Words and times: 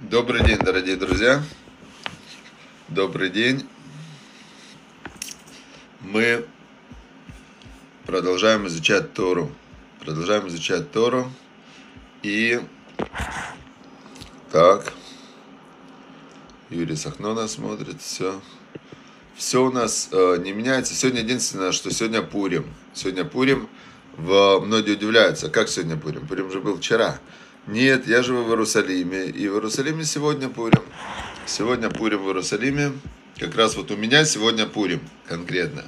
Добрый 0.00 0.42
день, 0.44 0.58
дорогие 0.58 0.96
друзья. 0.96 1.40
Добрый 2.88 3.30
день. 3.30 3.64
Мы 6.00 6.44
продолжаем 8.04 8.66
изучать 8.66 9.14
Тору. 9.14 9.52
Продолжаем 10.00 10.48
изучать 10.48 10.90
Тору. 10.90 11.30
И 12.24 12.60
так. 14.50 14.92
Юрий 16.70 16.96
Сахнона 16.96 17.46
смотрит. 17.46 18.02
Все. 18.02 18.40
Все 19.36 19.64
у 19.64 19.70
нас 19.70 20.08
э, 20.10 20.38
не 20.42 20.52
меняется. 20.52 20.92
Сегодня 20.94 21.20
единственное, 21.20 21.70
что 21.70 21.92
сегодня 21.92 22.20
Пурим. 22.20 22.66
Сегодня 22.94 23.24
Пурим. 23.24 23.68
В... 24.16 24.58
Многие 24.58 24.96
удивляются, 24.96 25.48
как 25.50 25.68
сегодня 25.68 25.96
Пурим? 25.96 26.26
Пурим 26.26 26.50
же 26.50 26.60
был 26.60 26.78
вчера. 26.78 27.20
Нет, 27.66 28.06
я 28.06 28.22
живу 28.22 28.44
в 28.44 28.50
Иерусалиме, 28.50 29.24
и 29.24 29.48
в 29.48 29.54
Иерусалиме 29.54 30.04
сегодня 30.04 30.50
Пурим. 30.50 30.82
Сегодня 31.46 31.88
Пурим 31.88 32.22
в 32.22 32.26
Иерусалиме. 32.26 32.92
Как 33.38 33.56
раз 33.56 33.74
вот 33.74 33.90
у 33.90 33.96
меня 33.96 34.26
сегодня 34.26 34.66
Пурим 34.66 35.00
конкретно. 35.26 35.82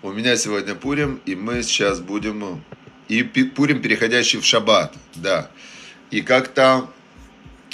У 0.00 0.10
меня 0.10 0.36
сегодня 0.36 0.74
Пурим, 0.74 1.20
и 1.26 1.34
мы 1.34 1.62
сейчас 1.62 2.00
будем... 2.00 2.64
И 3.08 3.22
Пурим, 3.24 3.82
переходящий 3.82 4.38
в 4.38 4.46
Шаббат, 4.46 4.94
да. 5.14 5.50
И 6.10 6.22
как-то 6.22 6.88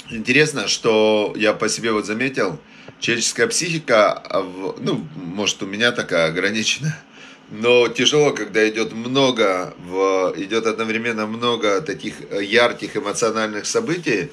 интересно, 0.09 0.67
что 0.67 1.33
я 1.37 1.53
по 1.53 1.69
себе 1.69 1.93
вот 1.93 2.05
заметил, 2.05 2.59
человеческая 2.99 3.47
психика, 3.47 4.11
а 4.11 4.43
ну, 4.81 5.07
может, 5.15 5.63
у 5.63 5.65
меня 5.65 5.93
такая 5.93 6.27
ограниченная, 6.27 7.01
но 7.51 7.87
тяжело, 7.87 8.31
когда 8.31 8.67
идет 8.69 8.93
много, 8.93 9.73
в, 9.77 10.33
идет 10.37 10.67
одновременно 10.67 11.25
много 11.25 11.81
таких 11.81 12.15
ярких 12.31 12.95
эмоциональных 12.95 13.65
событий, 13.65 14.29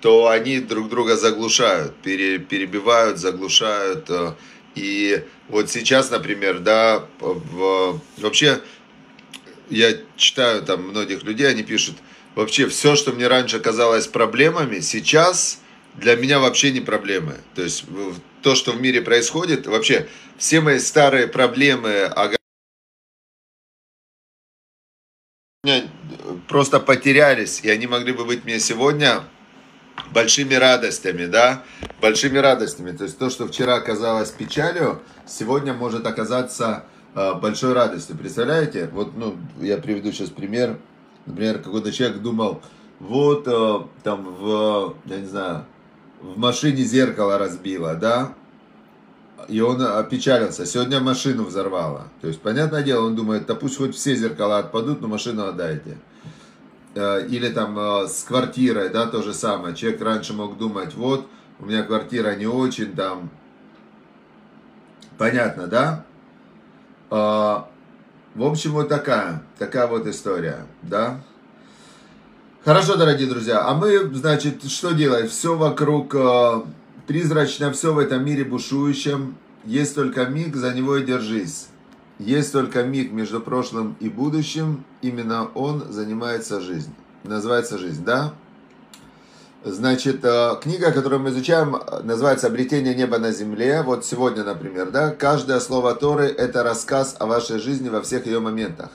то 0.00 0.28
они 0.28 0.60
друг 0.60 0.88
друга 0.88 1.16
заглушают, 1.16 1.94
пере, 1.96 2.38
перебивают, 2.38 3.18
заглушают. 3.18 4.08
Э, 4.10 4.34
и 4.74 5.24
вот 5.48 5.70
сейчас, 5.70 6.10
например, 6.10 6.60
да, 6.60 7.06
в, 7.20 8.00
вообще 8.18 8.60
я 9.70 9.96
читаю 10.16 10.62
там 10.62 10.88
многих 10.88 11.22
людей, 11.24 11.48
они 11.48 11.62
пишут, 11.62 11.96
вообще 12.34 12.68
все, 12.68 12.96
что 12.96 13.12
мне 13.12 13.28
раньше 13.28 13.60
казалось 13.60 14.06
проблемами, 14.06 14.80
сейчас 14.80 15.60
для 15.94 16.16
меня 16.16 16.38
вообще 16.38 16.70
не 16.70 16.80
проблемы. 16.80 17.36
То 17.54 17.62
есть 17.62 17.84
то, 18.42 18.54
что 18.54 18.72
в 18.72 18.80
мире 18.80 19.02
происходит, 19.02 19.66
вообще 19.66 20.06
все 20.36 20.60
мои 20.60 20.78
старые 20.78 21.26
проблемы, 21.26 22.04
просто 26.48 26.80
потерялись, 26.80 27.60
и 27.62 27.70
они 27.70 27.86
могли 27.86 28.12
бы 28.12 28.24
быть 28.24 28.44
мне 28.44 28.58
сегодня 28.58 29.20
большими 30.12 30.54
радостями, 30.54 31.26
да, 31.26 31.62
большими 32.00 32.38
радостями. 32.38 32.92
То 32.92 33.04
есть 33.04 33.18
то, 33.18 33.30
что 33.30 33.46
вчера 33.46 33.80
казалось 33.80 34.30
печалью, 34.30 35.00
сегодня 35.26 35.74
может 35.74 36.06
оказаться 36.06 36.84
э, 37.14 37.34
большой 37.34 37.74
радостью. 37.74 38.16
Представляете? 38.16 38.88
Вот, 38.92 39.16
ну, 39.16 39.36
я 39.60 39.76
приведу 39.76 40.10
сейчас 40.10 40.30
пример. 40.30 40.78
Например, 41.26 41.58
какой-то 41.58 41.92
человек 41.92 42.18
думал, 42.18 42.62
вот 42.98 43.46
э, 43.46 43.78
там 44.02 44.24
в, 44.24 44.96
я 45.04 45.16
не 45.18 45.26
знаю, 45.26 45.66
в 46.20 46.38
машине 46.38 46.82
зеркало 46.82 47.38
разбило, 47.38 47.94
да, 47.94 48.32
и 49.48 49.60
он 49.60 49.80
опечалился. 49.80 50.66
Сегодня 50.66 51.00
машину 51.00 51.44
взорвало. 51.44 52.08
То 52.20 52.28
есть, 52.28 52.40
понятное 52.40 52.82
дело, 52.82 53.06
он 53.06 53.14
думает, 53.14 53.46
да 53.46 53.54
пусть 53.54 53.76
хоть 53.76 53.94
все 53.94 54.16
зеркала 54.16 54.58
отпадут, 54.58 55.00
но 55.00 55.08
машину 55.08 55.46
отдайте. 55.46 55.96
Э, 56.94 57.26
или 57.26 57.48
там 57.48 57.78
э, 57.78 58.08
с 58.08 58.24
квартирой, 58.24 58.88
да, 58.88 59.06
то 59.06 59.22
же 59.22 59.34
самое. 59.34 59.74
Человек 59.74 60.02
раньше 60.02 60.32
мог 60.32 60.58
думать, 60.58 60.94
вот, 60.94 61.26
у 61.60 61.66
меня 61.66 61.82
квартира 61.82 62.34
не 62.34 62.46
очень 62.46 62.94
там. 62.94 63.30
Понятно, 65.16 65.66
да? 65.66 66.04
Э, 67.10 67.62
в 68.34 68.42
общем, 68.44 68.72
вот 68.72 68.88
такая, 68.88 69.42
такая 69.58 69.86
вот 69.86 70.06
история, 70.06 70.66
да? 70.82 71.20
Хорошо, 72.64 72.96
дорогие 72.96 73.28
друзья, 73.28 73.66
а 73.66 73.74
мы, 73.74 74.14
значит, 74.14 74.64
что 74.64 74.92
делаем? 74.92 75.28
Все 75.28 75.56
вокруг 75.56 76.14
Призрачно 77.08 77.72
все 77.72 77.94
в 77.94 77.98
этом 77.98 78.22
мире 78.22 78.44
бушующем, 78.44 79.34
есть 79.64 79.94
только 79.94 80.26
миг, 80.26 80.54
за 80.54 80.74
него 80.74 80.98
и 80.98 81.06
держись. 81.06 81.68
Есть 82.18 82.52
только 82.52 82.82
миг 82.82 83.12
между 83.12 83.40
прошлым 83.40 83.96
и 84.00 84.08
будущим, 84.08 84.84
именно 85.02 85.48
он 85.54 85.92
занимается 85.92 86.60
жизнь. 86.60 86.92
Называется 87.24 87.78
жизнь, 87.78 88.04
да? 88.04 88.32
Значит, 89.64 90.24
э, 90.24 90.56
книга, 90.60 90.92
которую 90.92 91.20
мы 91.20 91.30
изучаем, 91.30 91.76
называется 92.02 92.46
«Обретение 92.46 92.94
неба 92.94 93.18
на 93.18 93.32
земле». 93.32 93.82
Вот 93.82 94.04
сегодня, 94.04 94.44
например, 94.44 94.90
да, 94.90 95.10
каждое 95.10 95.60
слово 95.60 95.94
Торы– 95.94 96.26
это 96.38 96.62
рассказ 96.62 97.16
о 97.18 97.26
вашей 97.26 97.58
жизни 97.58 97.88
во 97.88 98.02
всех 98.02 98.26
ее 98.26 98.40
моментах. 98.40 98.90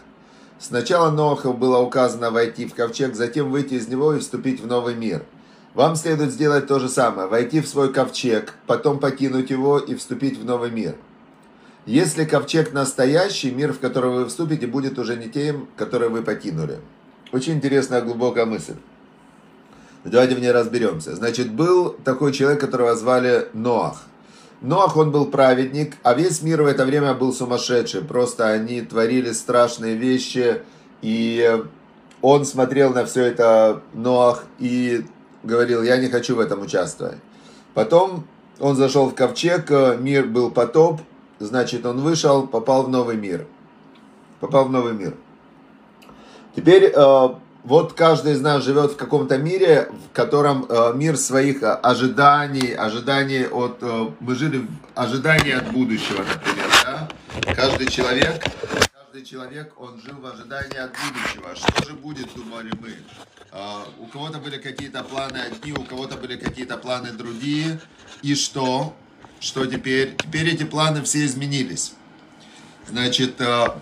Сначала 0.59 1.11
Ноху 1.11 1.53
было 1.53 1.79
указано 1.79 2.31
войти 2.31 2.65
в 2.65 2.73
ковчег, 2.73 3.15
затем 3.15 3.51
выйти 3.51 3.75
из 3.75 3.87
него 3.87 4.13
и 4.13 4.19
вступить 4.19 4.61
в 4.61 4.67
новый 4.67 4.95
мир– 4.95 5.23
вам 5.73 5.95
следует 5.95 6.31
сделать 6.31 6.67
то 6.67 6.77
же 6.77 6.87
самое, 6.87 7.27
войти 7.27 7.59
в 7.59 7.67
свой 7.67 7.91
ковчег, 7.91 8.53
потом 8.67 8.99
покинуть 8.99 9.49
его 9.49 9.79
и 9.79 9.95
вступить 9.95 10.37
в 10.37 10.45
новый 10.45 10.69
мир. 10.69 10.95
Если 11.85 12.23
ковчег 12.23 12.71
настоящий, 12.71 13.51
мир, 13.51 13.73
в 13.73 13.79
который 13.79 14.11
вы 14.11 14.25
вступите, 14.27 14.67
будет 14.67 14.97
уже 14.97 15.17
не 15.17 15.29
тем, 15.29 15.67
который 15.75 16.09
вы 16.09 16.21
покинули. 16.21 16.79
Очень 17.33 17.53
интересная 17.53 18.01
глубокая 18.01 18.45
мысль. 18.45 18.75
Давайте 20.05 20.35
в 20.35 20.39
ней 20.39 20.51
разберемся. 20.51 21.15
Значит, 21.15 21.51
был 21.51 21.91
такой 21.91 22.31
человек, 22.31 22.61
которого 22.61 22.95
звали 22.95 23.47
Ноах. 23.53 24.03
Ноах, 24.61 24.95
он 24.95 25.11
был 25.11 25.25
праведник, 25.25 25.97
а 26.03 26.13
весь 26.13 26.41
мир 26.41 26.63
в 26.63 26.67
это 26.67 26.85
время 26.85 27.13
был 27.13 27.33
сумасшедший. 27.33 28.01
Просто 28.01 28.49
они 28.49 28.81
творили 28.81 29.33
страшные 29.33 29.95
вещи, 29.95 30.61
и 31.01 31.63
он 32.21 32.45
смотрел 32.45 32.93
на 32.93 33.05
все 33.05 33.23
это, 33.23 33.81
Ноах, 33.93 34.45
и 34.59 35.05
говорил, 35.43 35.83
я 35.83 35.97
не 35.97 36.07
хочу 36.07 36.37
в 36.37 36.39
этом 36.39 36.61
участвовать. 36.61 37.17
Потом 37.73 38.25
он 38.59 38.77
зашел 38.77 39.09
в 39.09 39.15
ковчег, 39.15 39.69
э, 39.69 39.97
мир 39.99 40.27
был 40.27 40.49
потоп, 40.49 41.01
значит, 41.39 41.85
он 41.85 42.01
вышел, 42.01 42.47
попал 42.47 42.83
в 42.83 42.89
новый 42.89 43.17
мир. 43.17 43.45
Попал 44.39 44.65
в 44.65 44.71
новый 44.71 44.93
мир. 44.93 45.15
Теперь 46.55 46.91
э, 46.95 47.27
вот 47.63 47.93
каждый 47.93 48.33
из 48.33 48.41
нас 48.41 48.63
живет 48.63 48.91
в 48.91 48.97
каком-то 48.97 49.37
мире, 49.37 49.89
в 50.09 50.15
котором 50.15 50.65
э, 50.67 50.93
мир 50.95 51.17
своих 51.17 51.63
ожиданий, 51.63 52.73
ожиданий 52.73 53.47
от... 53.47 53.81
Мы 54.19 54.35
жили 54.35 54.59
в 54.59 54.67
ожидании 54.95 55.53
от 55.53 55.71
будущего, 55.71 56.19
например, 56.19 56.67
да? 56.83 57.09
Каждый 57.55 57.87
человек, 57.87 58.43
каждый 58.93 59.25
человек, 59.25 59.73
он 59.77 59.99
жил 60.01 60.15
в 60.19 60.25
ожидании 60.25 60.77
от 60.77 60.91
будущего. 60.91 61.55
Что 61.55 61.89
же 61.89 61.93
будет, 61.95 62.27
думали 62.35 62.71
мы? 62.79 62.95
У 63.99 64.05
кого-то 64.07 64.39
были 64.39 64.57
какие-то 64.57 65.03
планы 65.03 65.37
одни, 65.37 65.71
у 65.73 65.83
кого-то 65.83 66.17
были 66.17 66.35
какие-то 66.37 66.77
планы 66.77 67.11
другие. 67.11 67.79
И 68.21 68.35
что? 68.35 68.93
Что 69.43 69.65
теперь? 69.65 70.15
Теперь 70.15 70.49
эти 70.53 70.63
планы 70.63 71.03
все 71.03 71.25
изменились. 71.25 71.93
Значит, 72.89 73.41
а, 73.41 73.77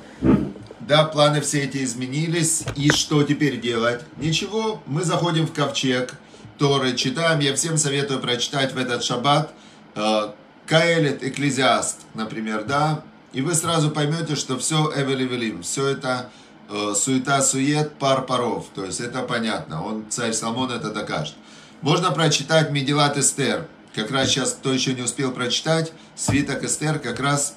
да, 0.80 1.04
планы 1.06 1.42
все 1.42 1.62
эти 1.62 1.84
изменились. 1.84 2.64
И 2.76 2.90
что 2.92 3.22
теперь 3.24 3.62
делать? 3.62 4.02
Ничего, 4.18 4.82
мы 4.88 5.04
заходим 5.04 5.46
в 5.46 5.54
ковчег, 5.54 6.16
Торы, 6.58 6.96
читаем. 6.96 7.40
Я 7.40 7.56
всем 7.56 7.78
советую 7.78 8.20
прочитать 8.20 8.74
в 8.74 8.78
этот 8.78 9.04
шаббат 9.04 9.54
а, 9.94 10.34
Каэлит, 10.66 11.24
Экклезиаст, 11.24 12.00
например, 12.16 12.64
да. 12.66 13.04
И 13.32 13.42
вы 13.42 13.54
сразу 13.54 13.92
поймете, 13.92 14.36
что 14.36 14.58
все 14.58 14.92
Эвелевелим, 14.96 15.62
все 15.62 15.88
это 15.88 16.32
Э, 16.74 16.94
суета-сует, 16.96 17.96
пар 18.00 18.26
паров. 18.26 18.68
То 18.74 18.86
есть 18.86 19.02
это 19.02 19.24
понятно. 19.24 19.84
Он, 19.84 20.06
царь 20.10 20.32
Соломон, 20.32 20.72
это 20.72 20.90
докажет. 20.92 21.36
Можно 21.82 22.12
прочитать 22.12 22.72
Медилат 22.72 23.18
Эстер. 23.18 23.68
Как 23.94 24.12
раз 24.12 24.30
сейчас, 24.30 24.54
кто 24.54 24.72
еще 24.72 24.94
не 24.94 25.02
успел 25.02 25.32
прочитать, 25.32 25.92
свиток 26.16 26.64
Эстер 26.64 27.00
как 27.00 27.20
раз 27.20 27.56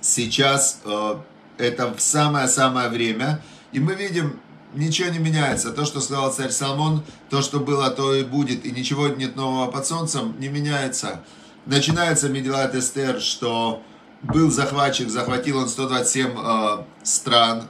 сейчас 0.00 0.80
э, 0.84 1.14
это 1.58 1.94
самое-самое 1.98 2.88
время. 2.88 3.42
И 3.72 3.80
мы 3.80 3.94
видим, 3.94 4.38
ничего 4.74 5.08
не 5.08 5.18
меняется. 5.18 5.70
То, 5.70 5.84
что 5.84 6.00
сказал 6.00 6.32
царь 6.32 6.50
Соломон, 6.50 7.02
то, 7.30 7.42
что 7.42 7.60
было, 7.60 7.90
то 7.90 8.14
и 8.14 8.24
будет. 8.24 8.66
И 8.66 8.70
ничего 8.70 9.08
нет 9.08 9.36
нового 9.36 9.70
под 9.70 9.86
солнцем, 9.86 10.34
не 10.38 10.48
меняется. 10.48 11.22
Начинается 11.66 12.28
Медилат 12.28 12.74
Эстер, 12.74 13.20
что 13.20 13.82
был 14.22 14.50
захватчик, 14.50 15.08
захватил 15.08 15.58
он 15.58 15.68
127 15.68 16.30
э, 16.36 16.84
стран, 17.02 17.64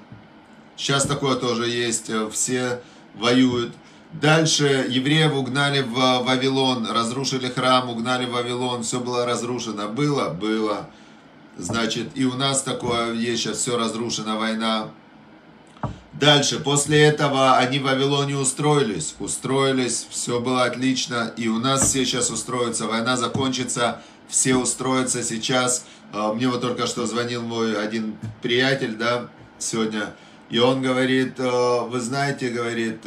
Сейчас 0.78 1.04
такое 1.04 1.34
тоже 1.34 1.69
есть, 1.69 2.08
э, 2.08 2.30
все 2.32 2.80
воюют. 3.14 3.75
Дальше 4.12 4.87
евреев 4.88 5.34
угнали 5.34 5.82
в 5.82 5.93
Вавилон, 5.93 6.90
разрушили 6.90 7.49
храм, 7.49 7.90
угнали 7.90 8.25
в 8.25 8.31
Вавилон, 8.31 8.82
все 8.82 9.00
было 9.00 9.26
разрушено. 9.26 9.88
Было? 9.88 10.31
Было. 10.31 10.88
Значит, 11.58 12.10
и 12.14 12.25
у 12.25 12.34
нас 12.34 12.62
такое 12.62 13.12
есть, 13.12 13.43
сейчас 13.43 13.58
все 13.58 13.76
разрушено, 13.76 14.38
война. 14.38 14.88
Дальше, 16.14 16.58
после 16.58 17.02
этого 17.02 17.58
они 17.58 17.78
в 17.78 17.82
Вавилоне 17.82 18.37
устроились, 18.37 19.14
устроились, 19.20 20.06
все 20.11 20.40
было 20.40 20.64
отлично, 20.64 21.32
и 21.37 21.46
у 21.46 21.58
нас 21.58 21.82
все 21.82 22.04
сейчас 22.04 22.31
устроятся, 22.31 22.87
война 22.87 23.16
закончится, 23.16 24.02
все 24.26 24.56
устроятся 24.56 25.22
сейчас. 25.22 25.84
А, 26.12 26.32
мне 26.32 26.49
вот 26.49 26.61
только 26.61 26.87
что 26.87 27.06
звонил 27.06 27.43
мой 27.43 27.81
один 27.81 28.16
приятель, 28.43 28.96
да, 28.96 29.28
сегодня, 29.58 30.14
и 30.50 30.58
он 30.58 30.82
говорит, 30.82 31.34
«А, 31.38 31.82
вы 31.82 32.00
знаете, 32.00 32.49
говорит, 32.49 33.02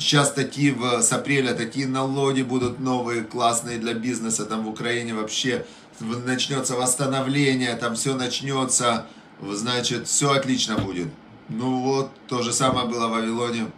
сейчас 0.00 0.32
такие 0.32 0.72
в, 0.72 1.02
с 1.02 1.12
апреля 1.12 1.54
такие 1.54 1.86
налоги 1.86 2.42
будут 2.42 2.80
новые, 2.80 3.22
классные 3.22 3.78
для 3.78 3.94
бизнеса, 3.94 4.46
там 4.46 4.64
в 4.64 4.68
Украине 4.68 5.14
вообще 5.14 5.64
начнется 6.00 6.74
восстановление, 6.74 7.76
там 7.76 7.94
все 7.94 8.14
начнется, 8.14 9.06
значит, 9.42 10.08
все 10.08 10.32
отлично 10.32 10.78
будет. 10.78 11.08
Ну 11.48 11.80
вот, 11.80 12.10
то 12.26 12.42
же 12.42 12.52
самое 12.52 12.88
было 12.88 13.08
в 13.08 13.10
Вавилоне 13.10 13.70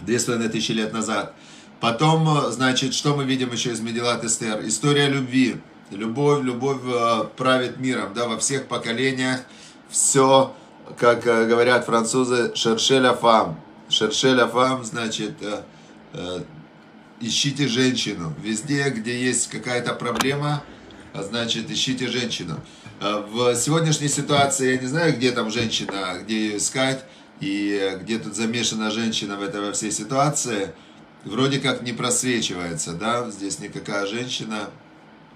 две 0.00 0.18
с 0.18 0.24
половиной 0.24 0.48
тысячи 0.48 0.72
лет 0.72 0.92
назад. 0.92 1.34
Потом, 1.80 2.50
значит, 2.50 2.94
что 2.94 3.14
мы 3.14 3.24
видим 3.24 3.52
еще 3.52 3.72
из 3.72 3.80
Медилат 3.80 4.24
Эстер? 4.24 4.66
История 4.66 5.08
любви. 5.08 5.56
Любовь, 5.90 6.42
любовь 6.42 6.78
э, 6.86 7.24
правит 7.36 7.78
миром, 7.78 8.14
да, 8.14 8.26
во 8.26 8.38
всех 8.38 8.68
поколениях. 8.68 9.40
Все, 9.90 10.54
как 10.96 11.26
э, 11.26 11.46
говорят 11.46 11.84
французы, 11.84 12.54
шершеля 12.54 13.12
фам. 13.12 13.60
Шершеля 13.88 14.46
фам, 14.46 14.84
значит, 14.84 15.34
э, 15.40 16.42
ищите 17.20 17.68
женщину. 17.68 18.34
Везде, 18.42 18.88
где 18.90 19.18
есть 19.22 19.48
какая-то 19.48 19.94
проблема, 19.94 20.62
значит, 21.14 21.70
ищите 21.70 22.08
женщину. 22.08 22.60
Э, 23.00 23.24
в 23.28 23.54
сегодняшней 23.56 24.08
ситуации 24.08 24.72
я 24.72 24.78
не 24.78 24.86
знаю, 24.86 25.14
где 25.14 25.32
там 25.32 25.50
женщина, 25.50 26.18
где 26.22 26.46
ее 26.46 26.56
искать, 26.58 27.04
и 27.40 27.98
где 28.00 28.18
тут 28.18 28.34
замешана 28.34 28.90
женщина 28.90 29.36
в 29.36 29.42
этой 29.42 29.60
во 29.60 29.72
всей 29.72 29.90
ситуации. 29.90 30.72
Вроде 31.24 31.58
как 31.58 31.82
не 31.82 31.92
просвечивается, 31.92 32.92
да, 32.92 33.30
здесь 33.30 33.58
никакая 33.58 34.06
женщина, 34.06 34.70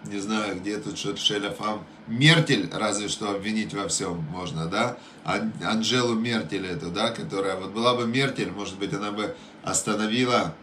не 0.04 0.18
знаю, 0.18 0.60
где 0.60 0.78
тут 0.78 0.98
Шеля 1.18 1.50
Фам. 1.50 1.84
Мертель 2.06 2.70
разве 2.72 3.08
что 3.08 3.30
обвинить 3.30 3.74
во 3.74 3.86
всем 3.88 4.16
можно, 4.30 4.66
да? 4.66 4.96
Анжелу 5.24 6.14
Мертель 6.14 6.66
эту, 6.66 6.90
да, 6.90 7.10
которая, 7.10 7.56
вот 7.56 7.70
была 7.70 7.94
бы 7.94 8.06
Мертель, 8.06 8.50
может 8.50 8.78
быть, 8.78 8.94
она 8.94 9.12
бы 9.12 9.36
остановила, 9.62 10.54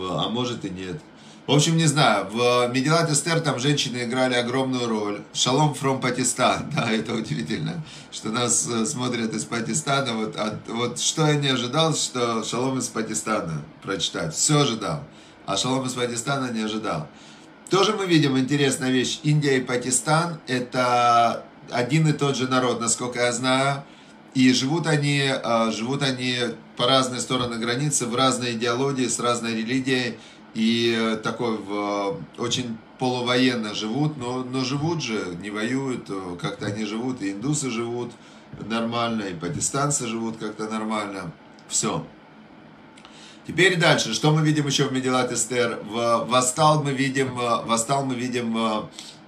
а 0.00 0.28
может 0.28 0.64
и 0.64 0.70
нет. 0.70 1.00
В 1.46 1.52
общем, 1.52 1.76
не 1.76 1.86
знаю, 1.86 2.26
в 2.28 2.68
Медилат 2.72 3.08
Эстер 3.08 3.38
там 3.38 3.60
женщины 3.60 4.02
играли 4.02 4.34
огромную 4.34 4.88
роль. 4.88 5.22
Шалом 5.32 5.76
from 5.80 6.00
Пакистан, 6.00 6.70
да, 6.74 6.90
это 6.90 7.14
удивительно, 7.14 7.84
что 8.10 8.30
нас 8.30 8.68
э, 8.68 8.84
смотрят 8.84 9.32
из 9.32 9.44
Пакистана. 9.44 10.14
Вот, 10.14 10.34
а, 10.36 10.58
вот 10.66 10.98
что 10.98 11.24
я 11.24 11.36
не 11.36 11.46
ожидал, 11.46 11.94
что 11.94 12.42
Шалом 12.42 12.78
из 12.78 12.88
Пакистана 12.88 13.62
прочитать. 13.80 14.34
Все 14.34 14.58
ожидал, 14.58 15.04
а 15.46 15.56
Шалом 15.56 15.86
из 15.86 15.92
Пакистана 15.92 16.50
не 16.50 16.62
ожидал. 16.62 17.06
Тоже 17.70 17.94
мы 17.94 18.06
видим 18.06 18.38
интересная 18.38 18.90
вещь. 18.90 19.20
Индия 19.24 19.56
и 19.56 19.60
Пакистан– 19.60 20.40
это 20.46 21.44
один 21.70 22.06
и 22.06 22.12
тот 22.12 22.36
же 22.36 22.48
народ, 22.48 22.80
насколько 22.80 23.18
я 23.20 23.32
знаю. 23.32 23.82
И 24.34 24.52
живут 24.52 24.86
они, 24.86 25.22
э, 25.30 25.70
живут 25.72 26.02
они 26.02 26.36
по 26.76 26.86
разные 26.86 27.20
стороны 27.20 27.56
границы, 27.58 28.06
в 28.06 28.14
разной 28.14 28.52
идеологии, 28.52 29.08
с 29.08 29.18
разной 29.18 29.54
религией 29.54 30.18
и 30.56 30.96
э, 30.98 31.16
такой 31.16 31.58
в, 31.58 31.72
э, 32.38 32.40
очень 32.40 32.78
полувоенно 32.98 33.74
живут, 33.74 34.16
но, 34.16 34.42
но 34.42 34.64
живут 34.64 35.02
же, 35.02 35.36
не 35.42 35.50
воюют, 35.50 36.08
э, 36.08 36.36
как-то 36.40 36.66
они 36.66 36.86
живут, 36.86 37.20
и 37.20 37.32
индусы 37.32 37.68
живут 37.68 38.12
нормально, 38.66 39.24
и 39.24 39.34
пакистанцы 39.34 40.06
живут 40.06 40.38
как-то 40.38 40.68
нормально. 40.68 41.32
Все. 41.68 42.06
Теперь 43.46 43.78
дальше, 43.78 44.12
что 44.12 44.32
мы 44.32 44.42
видим 44.42 44.66
еще 44.66 44.84
в 44.84 44.92
Медилат 44.92 45.32
Эстер? 45.32 45.80
В 45.84 46.26
Восстал 46.28 46.82
мы 46.82 46.92
видим, 46.92 47.34
Восстал 47.66 48.04
мы 48.04 48.14
видим 48.14 48.58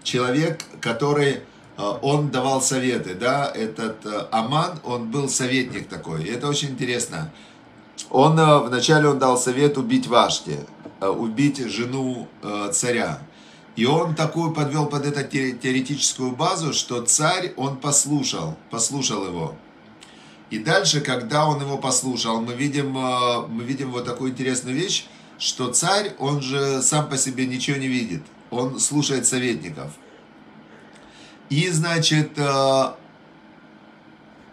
человек, 0.02 0.64
который, 0.80 1.40
он 1.76 2.30
давал 2.30 2.60
советы, 2.60 3.14
да, 3.14 3.50
этот 3.54 4.04
Аман, 4.32 4.80
он 4.82 5.10
был 5.10 5.28
советник 5.28 5.88
такой, 5.88 6.24
и 6.24 6.30
это 6.30 6.48
очень 6.48 6.70
интересно. 6.70 7.30
Он, 8.10 8.34
вначале 8.66 9.08
он 9.08 9.18
дал 9.18 9.38
совет 9.38 9.78
убить 9.78 10.08
Вашти, 10.08 10.58
Э, 11.00 11.08
убить 11.08 11.58
жену 11.58 12.26
э, 12.42 12.70
царя. 12.72 13.20
И 13.76 13.86
он 13.86 14.16
такую 14.16 14.52
подвел 14.52 14.86
под 14.86 15.06
это 15.06 15.22
теоретическую 15.22 16.32
базу, 16.32 16.72
что 16.72 17.02
царь, 17.02 17.52
он 17.56 17.76
послушал, 17.76 18.56
послушал 18.70 19.24
его. 19.26 19.54
И 20.50 20.58
дальше, 20.58 21.00
когда 21.00 21.46
он 21.46 21.60
его 21.60 21.78
послушал, 21.78 22.40
мы 22.40 22.54
видим, 22.54 22.96
э, 22.96 23.46
мы 23.48 23.64
видим 23.64 23.90
вот 23.90 24.04
такую 24.04 24.30
интересную 24.30 24.76
вещь, 24.76 25.06
что 25.38 25.72
царь, 25.72 26.14
он 26.18 26.40
же 26.42 26.82
сам 26.82 27.08
по 27.08 27.16
себе 27.16 27.46
ничего 27.46 27.76
не 27.76 27.86
видит. 27.86 28.22
Он 28.50 28.80
слушает 28.80 29.26
советников. 29.26 29.92
И, 31.50 31.70
значит, 31.70 32.32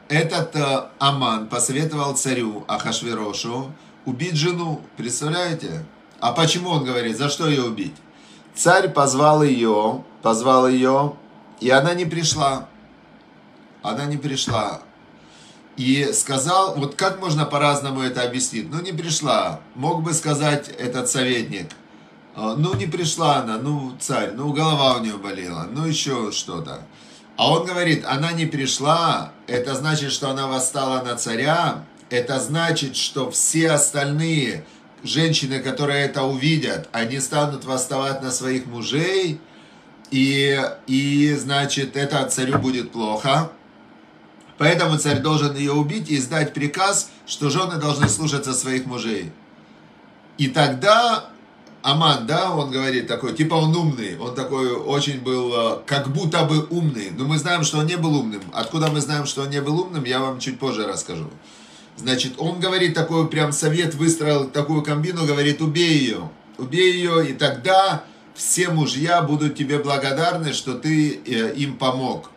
этот 0.08 0.56
Аман 1.00 1.48
посоветовал 1.48 2.16
царю 2.16 2.64
Ахашверошу 2.68 3.74
убить 4.06 4.36
жену. 4.36 4.82
Представляете? 4.98 5.84
А 6.20 6.32
почему 6.32 6.70
он 6.70 6.86
говорит, 6.86 7.18
за 7.18 7.30
что 7.30 7.50
ее 7.50 7.64
убить? 7.64 7.96
Царь 8.54 8.90
позвал 8.90 9.44
ее, 9.44 10.04
позвал 10.22 10.68
ее, 10.68 11.16
и 11.60 11.70
она 11.70 11.94
не 11.94 12.06
пришла. 12.06 12.70
Она 13.82 14.06
не 14.06 14.18
пришла. 14.18 14.82
И 15.78 16.12
сказал, 16.14 16.76
вот 16.76 16.96
как 16.96 17.20
можно 17.20 17.46
по-разному 17.46 18.02
это 18.02 18.24
объяснить? 18.24 18.72
Ну, 18.72 18.82
не 18.82 18.92
пришла. 18.92 19.60
Мог 19.76 20.04
бы 20.04 20.14
сказать 20.14 20.70
этот 20.70 21.10
советник. 21.10 21.68
«А, 22.36 22.56
ну, 22.58 22.74
не 22.74 22.86
пришла 22.86 23.38
она, 23.38 23.58
ну, 23.58 23.96
царь, 23.98 24.32
ну, 24.36 24.52
голова 24.52 24.98
у 24.98 25.00
нее 25.00 25.18
болела, 25.18 25.68
ну, 25.72 25.86
еще 25.86 26.34
что-то. 26.34 26.82
А 27.38 27.50
он 27.50 27.66
говорит, 27.66 28.04
она 28.06 28.34
не 28.34 28.46
пришла, 28.46 29.32
это 29.48 29.74
значит, 29.76 30.12
что 30.12 30.30
она 30.30 30.48
восстала 30.48 31.02
на 31.02 31.16
царя, 31.16 31.86
это 32.10 32.40
значит, 32.40 32.98
что 32.98 33.32
все 33.32 33.72
остальные 33.72 34.66
женщины, 35.04 35.60
которые 35.60 36.06
это 36.06 36.24
увидят, 36.24 36.90
они 36.92 37.20
станут 37.22 37.64
восставать 37.64 38.22
на 38.22 38.32
своих 38.32 38.66
мужей, 38.66 39.40
и, 40.12 40.62
и 40.88 41.34
значит, 41.36 41.96
это 41.96 42.26
царю 42.28 42.60
будет 42.60 42.92
плохо. 42.92 43.50
Поэтому 44.58 44.98
царь 44.98 45.20
должен 45.20 45.56
ее 45.56 45.74
убить 45.74 46.10
и 46.10 46.18
издать 46.18 46.54
приказ, 46.54 47.10
что 47.26 47.50
жены 47.50 47.78
должны 47.78 48.08
слушаться 48.08 48.54
своих 48.54 48.86
мужей. 48.86 49.32
И 50.38 50.48
тогда 50.48 51.30
Аман, 51.86 52.26
да, 52.26 52.52
он 52.52 52.72
говорит 52.72 53.08
такой, 53.08 53.36
типа 53.36 53.54
он 53.54 53.76
умный, 53.76 54.18
он 54.18 54.34
такой 54.34 54.72
очень 54.72 55.20
был, 55.20 55.54
э, 55.54 55.80
как 55.86 56.12
будто 56.12 56.44
бы 56.44 56.66
умный. 56.72 57.12
Но 57.12 57.26
мы 57.26 57.38
знаем, 57.38 57.64
что 57.64 57.78
он 57.78 57.86
не 57.86 57.96
был 57.96 58.16
умным. 58.16 58.42
Откуда 58.54 58.90
мы 58.90 59.02
знаем, 59.02 59.28
что 59.28 59.44
он 59.44 59.52
не 59.52 59.62
был 59.62 59.80
умным, 59.80 60.04
я 60.04 60.20
вам 60.20 60.40
чуть 60.40 60.58
позже 60.58 60.88
расскажу. 60.88 61.30
Значит, 61.96 62.34
он 62.40 62.60
говорит 62.60 62.96
такой 62.96 63.28
прям 63.28 63.52
совет, 63.52 63.94
выстроил 63.94 64.50
такую 64.50 64.82
комбину, 64.82 65.28
говорит, 65.28 65.62
убей 65.62 66.00
ее, 66.00 66.30
убей 66.58 66.92
ее, 66.94 67.30
и 67.30 67.34
тогда 67.34 68.04
все 68.34 68.70
мужья 68.70 69.22
будут 69.22 69.56
тебе 69.56 69.78
благодарны, 69.78 70.54
что 70.54 70.74
ты 70.74 71.22
э, 71.24 71.54
им 71.54 71.78
помог. 71.78 72.32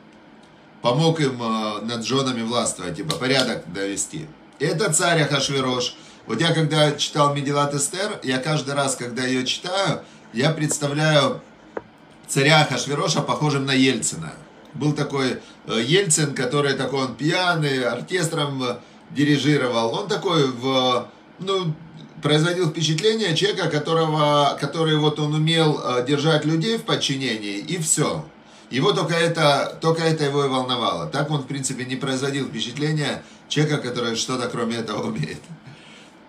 Помог 0.89 1.21
им 1.21 1.43
э, 1.43 1.81
над 1.83 2.03
женами 2.03 2.41
властвовать, 2.41 2.97
типа 2.97 3.17
порядок 3.17 3.71
довести. 3.71 4.27
Это 4.59 4.91
царь 4.91 5.21
Ахашвирош. 5.21 5.95
Вот 6.27 6.41
я 6.41 6.55
когда 6.55 6.93
читал 6.93 7.35
Медилат 7.35 7.75
Эстер, 7.75 8.19
я 8.23 8.39
каждый 8.39 8.73
раз, 8.73 8.97
когда 8.97 9.23
ее 9.23 9.45
читаю, 9.45 10.01
я 10.33 10.49
представляю 10.49 11.43
царя 12.27 12.63
Ахашвироша 12.63 13.21
похожим 13.21 13.67
на 13.67 13.73
Ельцина. 13.73 14.33
Был 14.73 14.95
такой 14.95 15.41
э, 15.67 15.83
Ельцин, 15.85 16.35
который 16.35 16.73
такой 16.73 17.05
он 17.05 17.17
пьяный, 17.17 17.85
оркестром 17.85 18.79
дирижировал. 19.11 19.95
Он 19.95 20.09
такой 20.09 20.47
в, 20.51 21.07
ну, 21.39 21.75
производил 22.23 22.71
впечатление 22.71 23.37
человека, 23.37 23.69
которого, 23.69 24.57
который 24.59 24.97
вот 24.97 25.21
он 25.21 25.35
умел 25.35 25.83
э, 25.85 26.07
держать 26.07 26.47
людей 26.47 26.79
в 26.79 26.85
подчинении, 26.85 27.59
и 27.59 27.77
все. 27.77 28.25
Его 28.71 28.93
только 28.93 29.15
это, 29.15 29.79
только 29.81 30.03
это 30.03 30.25
его 30.25 30.45
и 30.45 30.49
волновало. 30.49 31.07
Так 31.07 31.31
он, 31.31 31.43
в 31.43 31.47
принципе, 31.47 31.85
не 31.85 31.97
производил 31.97 32.47
впечатления 32.47 33.23
человека, 33.49 33.79
который 33.79 34.17
что-то 34.17 34.49
кроме 34.49 34.77
этого 34.77 35.07
умеет. 35.07 35.41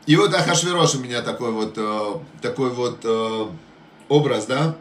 И 0.05 0.15
вот 0.15 0.33
Ахашвирош 0.33 0.95
у 0.95 0.99
меня 0.99 1.21
такой 1.21 1.51
вот, 1.51 1.73
э, 1.77 2.13
такой 2.41 2.69
вот 2.71 2.99
э, 3.03 3.45
образ, 4.07 4.45
да. 4.45 4.75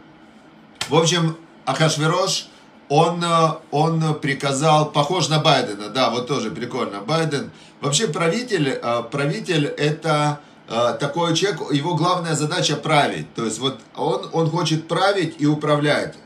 В 0.88 0.94
общем, 0.94 1.36
Ахашвирош, 1.66 2.48
он, 2.88 3.22
он 3.70 4.14
приказал, 4.20 4.90
похож 4.90 5.28
на 5.28 5.40
Байдена, 5.40 5.88
да, 5.88 6.08
вот 6.10 6.26
тоже 6.28 6.50
прикольно. 6.50 7.00
Байден, 7.00 7.50
Вообще 7.80 8.08
правитель, 8.08 8.70
э, 8.70 9.02
правитель 9.10 9.66
это 9.66 10.40
э, 10.68 10.96
такой 10.98 11.34
человек, 11.36 11.60
его 11.72 11.94
главная 11.94 12.34
задача 12.34 12.76
править. 12.76 13.32
То 13.34 13.44
есть 13.44 13.60
вот 13.60 13.78
он, 13.94 14.28
он 14.32 14.50
хочет 14.50 14.88
править 14.88 15.36
и 15.38 15.46
управлять. 15.46 16.16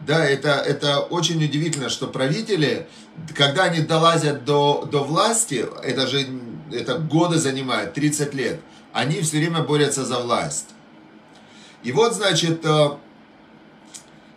Да, 0.00 0.24
это, 0.24 0.50
это 0.50 1.00
очень 1.00 1.42
удивительно, 1.42 1.88
что 1.88 2.06
правители, 2.06 2.86
когда 3.34 3.64
они 3.64 3.80
долазят 3.80 4.44
до, 4.44 4.86
до 4.90 5.02
власти, 5.02 5.66
это 5.82 6.06
же 6.06 6.26
это 6.72 6.98
годы 6.98 7.38
занимает, 7.38 7.94
30 7.94 8.34
лет, 8.34 8.60
они 8.92 9.20
все 9.22 9.38
время 9.38 9.62
борются 9.62 10.04
за 10.04 10.18
власть. 10.18 10.66
И 11.82 11.92
вот, 11.92 12.14
значит, 12.14 12.64
э, 12.64 12.90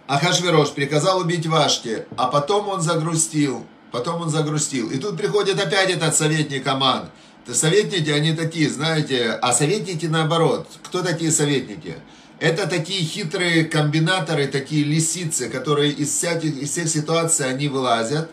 Ахашвирош 0.08 0.72
приказал 0.72 1.20
убить 1.20 1.48
Вашти, 1.48 2.06
а 2.16 2.28
потом 2.28 2.70
он 2.70 2.82
загрустил, 2.82 3.66
потом 3.92 4.22
он 4.22 4.30
загрустил. 4.30 4.90
И 4.92 4.98
тут 4.98 5.18
приходит 5.18 5.60
опять 5.60 5.90
этот 5.90 6.16
советник 6.16 6.66
Аман. 6.68 7.10
Советники, 7.48 8.10
они 8.12 8.34
такие, 8.34 8.70
знаете, 8.70 9.32
а 9.42 9.54
советники 9.54 10.06
наоборот. 10.06 10.68
Кто 10.84 11.02
такие 11.02 11.32
советники? 11.32 11.96
Это 12.40 12.68
такие 12.68 13.04
хитрые 13.04 13.66
комбинаторы, 13.66 14.48
такие 14.48 14.86
лисицы, 14.86 15.50
которые 15.50 15.92
из, 15.92 16.10
всяких, 16.10 16.56
из 16.56 16.72
всех 16.72 16.88
ситуаций 16.88 17.50
они 17.50 17.68
вылазят. 17.68 18.32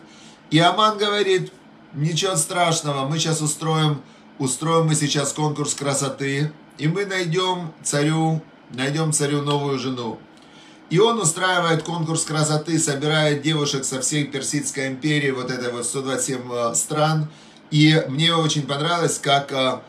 И 0.49 0.59
Аман 0.59 0.97
говорит, 0.97 1.51
ничего 1.93 2.37
страшного, 2.37 3.05
мы 3.05 3.19
сейчас 3.19 3.41
устроим, 3.41 4.01
устроим 4.39 4.87
мы 4.87 4.95
сейчас 4.95 5.33
конкурс 5.33 5.73
красоты, 5.73 6.51
и 6.77 6.87
мы 6.87 7.05
найдем 7.05 7.73
царю, 7.83 8.41
найдем 8.71 9.11
царю 9.11 9.41
новую 9.41 9.77
жену. 9.77 10.19
И 10.89 10.99
он 10.99 11.19
устраивает 11.19 11.83
конкурс 11.83 12.23
красоты, 12.23 12.79
собирает 12.79 13.41
девушек 13.41 13.83
со 13.83 13.99
всей 13.99 14.23
Персидской 14.23 14.87
империи, 14.87 15.31
вот 15.31 15.51
это 15.51 15.69
вот 15.69 15.85
127 15.85 16.41
э, 16.49 16.75
стран. 16.75 17.27
И 17.71 18.01
мне 18.07 18.33
очень 18.33 18.65
понравилось, 18.65 19.19
как 19.21 19.51
э, 19.51 19.81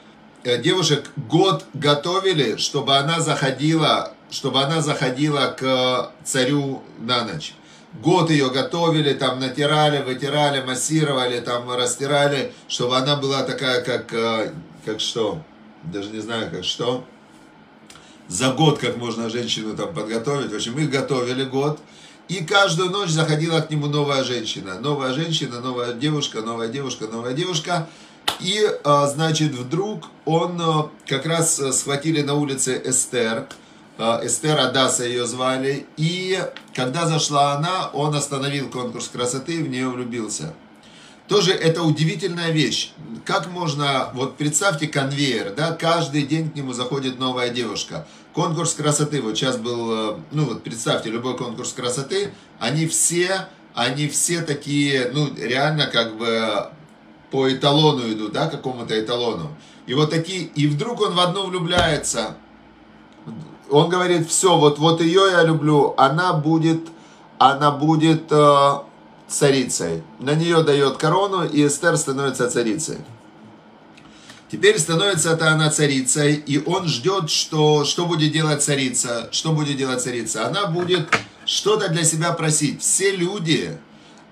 девушек 0.44 1.10
год 1.16 1.64
готовили, 1.74 2.56
чтобы 2.56 2.96
она 2.96 3.20
заходила, 3.20 4.12
чтобы 4.30 4.62
она 4.62 4.80
заходила 4.80 5.54
к 5.58 6.12
царю 6.24 6.82
на 6.98 7.24
ночь. 7.24 7.54
Год 8.02 8.30
ее 8.30 8.50
готовили, 8.50 9.14
там 9.14 9.40
натирали, 9.40 10.02
вытирали, 10.02 10.62
массировали, 10.62 11.40
там 11.40 11.70
растирали, 11.70 12.52
чтобы 12.68 12.96
она 12.96 13.16
была 13.16 13.42
такая, 13.42 13.82
как, 13.82 14.06
как 14.84 15.00
что, 15.00 15.42
даже 15.82 16.10
не 16.10 16.20
знаю, 16.20 16.50
как 16.50 16.64
что 16.64 17.04
за 18.28 18.52
год, 18.52 18.78
как 18.78 18.96
можно 18.98 19.30
женщину 19.30 19.74
там 19.74 19.92
подготовить. 19.94 20.52
В 20.52 20.56
общем, 20.56 20.78
их 20.78 20.90
готовили 20.90 21.44
год. 21.44 21.80
И 22.28 22.44
каждую 22.44 22.90
ночь 22.90 23.08
заходила 23.08 23.60
к 23.60 23.70
нему 23.70 23.86
новая 23.86 24.22
женщина. 24.22 24.78
Новая 24.78 25.14
женщина, 25.14 25.60
новая 25.60 25.94
девушка, 25.94 26.42
новая 26.42 26.68
девушка, 26.68 27.06
новая 27.06 27.32
девушка. 27.32 27.88
И, 28.40 28.60
а, 28.84 29.06
значит, 29.06 29.52
вдруг 29.52 30.08
он 30.24 30.60
а, 30.60 30.90
как 31.06 31.26
раз 31.26 31.58
а, 31.58 31.72
схватили 31.72 32.22
на 32.22 32.34
улице 32.34 32.80
Эстер. 32.84 33.48
Эстер 33.98 34.56
Адаса 34.60 35.04
ее 35.04 35.26
звали. 35.26 35.86
И 35.96 36.38
когда 36.72 37.06
зашла 37.06 37.54
она, 37.54 37.90
он 37.92 38.14
остановил 38.14 38.70
конкурс 38.70 39.08
красоты 39.08 39.54
и 39.54 39.62
в 39.62 39.68
нее 39.68 39.88
влюбился. 39.88 40.54
Тоже 41.28 41.52
это 41.52 41.82
удивительная 41.82 42.50
вещь. 42.50 42.92
Как 43.24 43.48
можно, 43.48 44.10
вот 44.14 44.38
представьте 44.38 44.86
конвейер, 44.86 45.52
да, 45.54 45.72
каждый 45.72 46.22
день 46.22 46.50
к 46.50 46.54
нему 46.54 46.72
заходит 46.72 47.18
новая 47.18 47.50
девушка. 47.50 48.06
Конкурс 48.32 48.72
красоты, 48.72 49.20
вот 49.20 49.36
сейчас 49.36 49.58
был, 49.58 49.92
э, 49.92 50.16
ну 50.30 50.44
вот 50.44 50.62
представьте, 50.62 51.10
любой 51.10 51.36
конкурс 51.36 51.72
красоты, 51.74 52.32
они 52.58 52.86
все, 52.86 53.48
они 53.74 54.08
все 54.08 54.40
такие, 54.40 55.10
ну 55.12 55.28
реально 55.36 55.88
как 55.88 56.16
бы 56.16 56.70
по 57.30 57.52
эталону 57.52 58.10
идут, 58.10 58.32
да, 58.32 58.48
какому-то 58.48 58.98
эталону. 58.98 59.50
И 59.86 59.94
вот 59.94 60.10
такие, 60.10 60.42
и 60.42 60.66
вдруг 60.66 61.00
он 61.00 61.14
в 61.14 61.20
одну 61.20 61.46
влюбляется. 61.46 62.36
Он 63.70 63.88
говорит, 63.88 64.28
все, 64.28 64.56
вот, 64.56 64.78
вот 64.78 65.00
ее 65.00 65.30
я 65.30 65.42
люблю, 65.42 65.94
она 65.96 66.32
будет, 66.32 66.88
она 67.38 67.70
будет 67.70 68.30
э, 68.30 68.70
царицей. 69.28 70.02
На 70.18 70.34
нее 70.34 70.62
дает 70.62 70.96
корону, 70.96 71.44
и 71.44 71.66
Эстер 71.66 71.96
становится 71.96 72.50
царицей. 72.50 72.98
Теперь 74.50 74.78
становится 74.78 75.32
это 75.32 75.50
она 75.50 75.70
царицей, 75.70 76.34
и 76.34 76.62
он 76.64 76.88
ждет, 76.88 77.28
что, 77.28 77.84
что 77.84 78.06
будет 78.06 78.32
делать 78.32 78.62
царица. 78.62 79.28
Что 79.30 79.52
будет 79.52 79.76
делать 79.76 80.02
царица? 80.02 80.46
Она 80.46 80.66
будет 80.66 81.06
что-то 81.44 81.88
для 81.88 82.02
себя 82.02 82.32
просить. 82.32 82.80
Все 82.80 83.14
люди, 83.14 83.78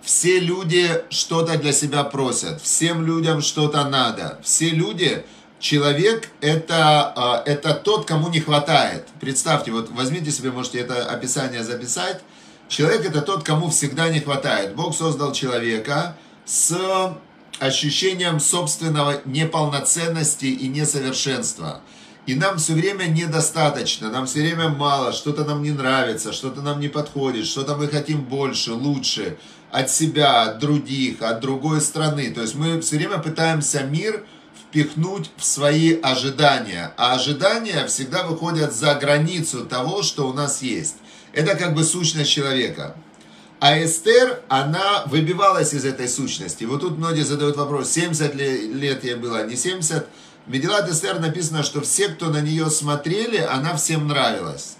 все 0.06 0.38
люди 0.38 0.88
что-то 1.10 1.58
для 1.58 1.72
себя 1.72 2.04
просят. 2.04 2.62
Всем 2.62 3.04
людям 3.04 3.42
что-то 3.42 3.82
надо. 3.88 4.38
Все 4.44 4.70
люди, 4.70 5.24
человек 5.58 6.30
это, 6.40 7.12
а, 7.16 7.42
это 7.44 7.74
тот, 7.74 8.06
кому 8.06 8.28
не 8.28 8.38
хватает. 8.38 9.08
Представьте, 9.20 9.72
вот 9.72 9.90
возьмите 9.90 10.30
себе, 10.30 10.52
можете 10.52 10.78
это 10.78 11.10
описание 11.10 11.64
записать. 11.64 12.22
Человек 12.68 13.04
это 13.04 13.20
тот, 13.20 13.42
кому 13.42 13.68
всегда 13.70 14.08
не 14.08 14.20
хватает. 14.20 14.76
Бог 14.76 14.94
создал 14.94 15.32
человека 15.32 16.16
с 16.44 17.18
ощущением 17.58 18.38
собственного 18.38 19.22
неполноценности 19.24 20.46
и 20.46 20.68
несовершенства. 20.68 21.80
И 22.26 22.34
нам 22.34 22.58
все 22.58 22.74
время 22.74 23.04
недостаточно, 23.06 24.10
нам 24.10 24.26
все 24.26 24.40
время 24.40 24.68
мало, 24.68 25.12
что-то 25.12 25.44
нам 25.44 25.62
не 25.62 25.70
нравится, 25.70 26.32
что-то 26.32 26.60
нам 26.60 26.80
не 26.80 26.88
подходит, 26.88 27.46
что-то 27.46 27.76
мы 27.76 27.86
хотим 27.86 28.22
больше, 28.22 28.72
лучше, 28.72 29.38
от 29.70 29.90
себя, 29.90 30.42
от 30.42 30.58
других, 30.58 31.22
от 31.22 31.40
другой 31.40 31.80
страны. 31.80 32.30
То 32.30 32.42
есть 32.42 32.54
мы 32.54 32.80
все 32.80 32.96
время 32.96 33.18
пытаемся 33.18 33.82
мир 33.82 34.24
впихнуть 34.68 35.30
в 35.36 35.44
свои 35.44 35.98
ожидания. 36.00 36.92
А 36.96 37.14
ожидания 37.14 37.86
всегда 37.86 38.24
выходят 38.24 38.72
за 38.72 38.94
границу 38.94 39.64
того, 39.64 40.02
что 40.02 40.28
у 40.28 40.32
нас 40.32 40.62
есть. 40.62 40.96
Это 41.32 41.54
как 41.54 41.74
бы 41.74 41.84
сущность 41.84 42.30
человека. 42.30 42.96
А 43.58 43.82
Эстер, 43.82 44.42
она 44.48 45.04
выбивалась 45.06 45.72
из 45.72 45.84
этой 45.84 46.08
сущности. 46.08 46.64
Вот 46.64 46.82
тут 46.82 46.98
многие 46.98 47.22
задают 47.24 47.56
вопрос, 47.56 47.90
70 47.90 48.34
лет 48.34 49.02
ей 49.02 49.14
было, 49.14 49.46
не 49.46 49.56
70. 49.56 50.06
В 50.46 50.50
Медилат 50.50 50.88
Эстер 50.88 51.18
написано, 51.20 51.62
что 51.62 51.80
все, 51.80 52.08
кто 52.08 52.26
на 52.26 52.40
нее 52.40 52.70
смотрели, 52.70 53.38
она 53.38 53.74
всем 53.76 54.06
нравилась. 54.06 54.76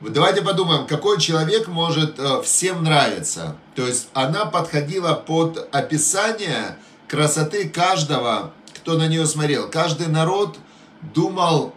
Давайте 0.00 0.42
подумаем, 0.42 0.86
какой 0.86 1.20
человек 1.20 1.68
может 1.68 2.18
э, 2.18 2.42
всем 2.42 2.84
нравиться. 2.84 3.56
То 3.74 3.86
есть 3.86 4.08
она 4.14 4.46
подходила 4.46 5.14
под 5.14 5.68
описание 5.72 6.76
красоты 7.06 7.68
каждого, 7.68 8.52
кто 8.74 8.96
на 8.96 9.08
нее 9.08 9.26
смотрел. 9.26 9.68
Каждый 9.68 10.06
народ 10.06 10.58
думал, 11.02 11.74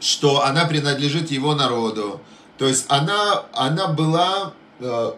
что 0.00 0.44
она 0.44 0.64
принадлежит 0.66 1.30
его 1.30 1.54
народу 1.54 2.20
то 2.58 2.68
есть 2.68 2.86
она, 2.88 3.44
она 3.52 3.88
была, 3.88 4.52
э, 4.78 5.12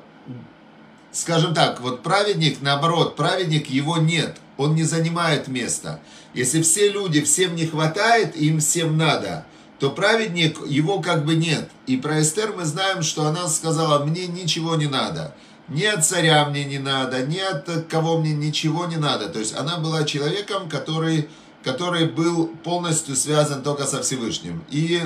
скажем 1.12 1.54
так, 1.54 1.80
вот 1.80 2.02
праведник, 2.02 2.62
наоборот, 2.62 3.16
праведник 3.16 3.68
его 3.68 3.98
нет, 3.98 4.38
он 4.56 4.74
не 4.74 4.84
занимает 4.84 5.48
места. 5.48 6.00
Если 6.32 6.62
все 6.62 6.88
люди, 6.88 7.20
всем 7.22 7.54
не 7.54 7.66
хватает, 7.66 8.36
им 8.36 8.60
всем 8.60 8.96
надо, 8.96 9.44
то 9.78 9.90
праведник, 9.90 10.58
его 10.66 11.00
как 11.00 11.24
бы 11.24 11.34
нет. 11.34 11.68
И 11.86 11.96
про 11.96 12.20
Эстер 12.20 12.54
мы 12.56 12.64
знаем, 12.64 13.02
что 13.02 13.26
она 13.26 13.48
сказала, 13.48 14.04
мне 14.04 14.26
ничего 14.26 14.76
не 14.76 14.86
надо. 14.86 15.34
Ни 15.68 15.84
от 15.84 16.04
царя 16.04 16.46
мне 16.48 16.64
не 16.64 16.78
надо, 16.78 17.26
ни 17.26 17.38
от 17.38 17.86
кого 17.88 18.18
мне 18.18 18.32
ничего 18.32 18.86
не 18.86 18.96
надо. 18.96 19.28
То 19.28 19.38
есть 19.38 19.56
она 19.56 19.78
была 19.78 20.04
человеком, 20.04 20.68
который, 20.68 21.28
который 21.62 22.06
был 22.06 22.46
полностью 22.62 23.16
связан 23.16 23.62
только 23.62 23.84
со 23.84 24.02
Всевышним. 24.02 24.64
И 24.70 25.02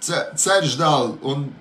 царь 0.00 0.64
ждал, 0.64 1.18
он 1.22 1.52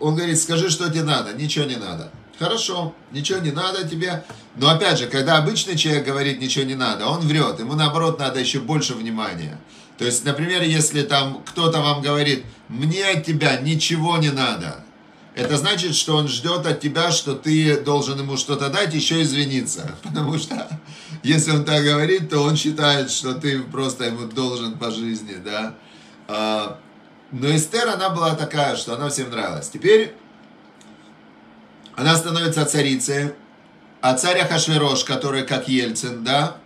он 0.00 0.14
говорит, 0.16 0.38
скажи, 0.40 0.70
что 0.70 0.88
тебе 0.90 1.04
надо. 1.04 1.32
Ничего 1.34 1.64
не 1.64 1.76
надо. 1.76 2.10
Хорошо, 2.38 2.94
ничего 3.10 3.40
не 3.40 3.50
надо 3.50 3.86
тебе. 3.86 4.24
Но 4.56 4.68
опять 4.68 4.98
же, 4.98 5.06
когда 5.08 5.38
обычный 5.38 5.76
человек 5.76 6.06
говорит 6.06 6.40
ничего 6.40 6.64
не 6.64 6.76
надо, 6.76 7.06
он 7.06 7.20
врет. 7.20 7.58
Ему 7.58 7.74
наоборот 7.74 8.18
надо 8.20 8.38
еще 8.38 8.60
больше 8.60 8.94
внимания. 8.94 9.58
То 9.98 10.04
есть, 10.04 10.24
например, 10.24 10.62
если 10.62 11.02
там 11.02 11.42
кто-то 11.44 11.80
вам 11.80 12.00
говорит, 12.00 12.44
мне 12.68 13.04
от 13.04 13.24
тебя 13.24 13.56
ничего 13.56 14.16
не 14.18 14.30
надо, 14.30 14.84
это 15.34 15.56
значит, 15.56 15.94
что 15.94 16.16
он 16.16 16.28
ждет 16.28 16.66
от 16.66 16.80
тебя, 16.80 17.10
что 17.10 17.34
ты 17.34 17.80
должен 17.80 18.18
ему 18.18 18.36
что-то 18.36 18.70
дать, 18.70 18.94
еще 18.94 19.22
извиниться. 19.22 19.96
Потому 20.02 20.38
что 20.38 20.68
если 21.24 21.50
он 21.50 21.64
так 21.64 21.82
говорит, 21.82 22.30
то 22.30 22.40
он 22.40 22.56
считает, 22.56 23.10
что 23.10 23.34
ты 23.34 23.60
просто 23.60 24.04
ему 24.04 24.26
должен 24.26 24.78
по 24.78 24.92
жизни, 24.92 25.34
да. 25.44 25.74
А, 26.28 26.78
но 27.32 27.54
Эстер, 27.54 27.88
она 27.88 28.10
была 28.10 28.34
такая, 28.36 28.76
что 28.76 28.94
она 28.94 29.08
всем 29.08 29.30
нравилась. 29.30 29.68
Теперь 29.68 30.14
она 31.98 32.16
становится 32.16 32.64
царицей, 32.64 33.32
а 34.00 34.14
царь 34.14 34.38
Ахашверош, 34.38 35.02
который 35.02 35.42
как 35.42 35.66
Ельцин, 35.68 36.22
да, 36.22 36.56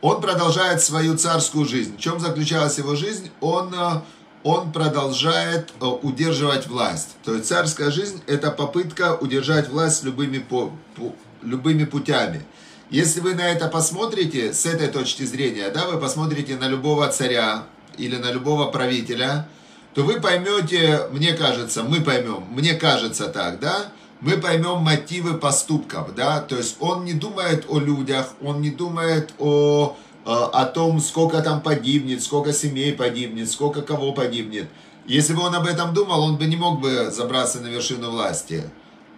он 0.00 0.20
продолжает 0.20 0.80
свою 0.80 1.16
царскую 1.16 1.66
жизнь. 1.66 1.96
В 1.96 2.00
чем 2.00 2.20
заключалась 2.20 2.78
его 2.78 2.94
жизнь? 2.94 3.32
Он, 3.40 3.74
э, 3.74 4.00
он 4.44 4.70
продолжает 4.70 5.72
э, 5.80 5.84
удерживать 5.84 6.68
власть. 6.68 7.16
То 7.24 7.34
есть 7.34 7.46
царская 7.48 7.90
жизнь– 7.90 8.22
это 8.28 8.52
попытка 8.52 9.16
удержать 9.16 9.68
власть 9.68 10.04
любыми, 10.04 10.38
по, 10.38 10.70
по, 10.94 11.12
любыми 11.42 11.84
путями. 11.84 12.44
Если 12.88 13.18
вы 13.18 13.34
на 13.34 13.50
это 13.50 13.66
посмотрите 13.66 14.52
с 14.52 14.64
этой 14.64 14.86
точки 14.86 15.24
зрения, 15.24 15.70
да, 15.70 15.88
вы 15.88 15.98
посмотрите 15.98 16.54
на 16.54 16.68
любого 16.68 17.08
царя 17.08 17.64
или 17.98 18.14
на 18.16 18.30
любого 18.30 18.70
правителя– 18.70 19.48
то 19.96 20.02
вы 20.02 20.20
поймете, 20.20 21.08
мне 21.10 21.32
кажется, 21.32 21.82
мы 21.82 22.02
поймем, 22.02 22.44
мне 22.50 22.74
кажется 22.74 23.28
так, 23.28 23.60
да, 23.60 23.86
мы 24.20 24.38
поймем 24.38 24.78
мотивы 24.78 25.34
поступков, 25.34 26.14
да, 26.14 26.40
то 26.40 26.56
есть 26.56 26.76
он 26.80 27.04
не 27.04 27.12
думает 27.12 27.66
о 27.68 27.78
людях, 27.78 28.32
он 28.42 28.60
не 28.60 28.70
думает 28.70 29.34
о, 29.38 29.96
э, 30.24 30.28
о 30.30 30.64
том, 30.66 31.00
сколько 31.00 31.42
там 31.42 31.60
погибнет, 31.60 32.22
сколько 32.22 32.52
семей 32.52 32.92
погибнет, 32.92 33.50
сколько 33.50 33.82
кого 33.82 34.12
погибнет. 34.12 34.68
Если 35.06 35.34
бы 35.34 35.42
он 35.42 35.54
об 35.54 35.66
этом 35.66 35.94
думал, 35.94 36.22
он 36.22 36.36
бы 36.36 36.46
не 36.46 36.56
мог 36.56 36.80
бы 36.80 37.10
забраться 37.10 37.60
на 37.60 37.68
вершину 37.68 38.10
власти. 38.10 38.64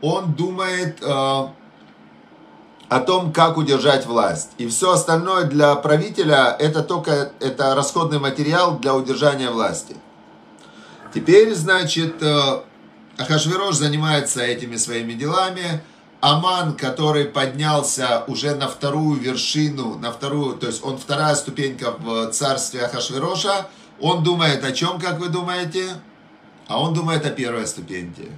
Он 0.02 0.32
думает 0.34 0.98
э, 1.00 1.04
о 1.06 3.00
том, 3.00 3.32
как 3.32 3.56
удержать 3.56 4.04
власть. 4.04 4.50
И 4.58 4.66
все 4.66 4.92
остальное 4.92 5.44
для 5.44 5.74
правителя 5.76 6.56
это 6.58 6.82
только 6.82 7.32
это 7.40 7.74
расходный 7.74 8.18
материал 8.18 8.78
для 8.78 8.94
удержания 8.94 9.50
власти. 9.50 9.96
Теперь, 11.14 11.54
значит, 11.54 12.22
э, 12.22 12.60
Ахашвирош 13.18 13.74
занимается 13.74 14.42
этими 14.42 14.76
своими 14.76 15.12
делами. 15.12 15.82
Аман, 16.20 16.76
который 16.76 17.26
поднялся 17.26 18.24
уже 18.26 18.54
на 18.54 18.68
вторую 18.68 19.20
вершину, 19.20 19.98
на 19.98 20.10
вторую, 20.10 20.56
то 20.56 20.66
есть 20.66 20.84
он 20.84 20.98
вторая 20.98 21.34
ступенька 21.36 21.92
в 21.92 22.30
царстве 22.32 22.84
Ахашвироша, 22.84 23.68
он 24.00 24.24
думает 24.24 24.64
о 24.64 24.72
чем, 24.72 25.00
как 25.00 25.20
вы 25.20 25.28
думаете? 25.28 25.84
А 26.66 26.80
он 26.80 26.92
думает 26.92 27.24
о 27.24 27.30
первой 27.30 27.66
ступеньке. 27.66 28.28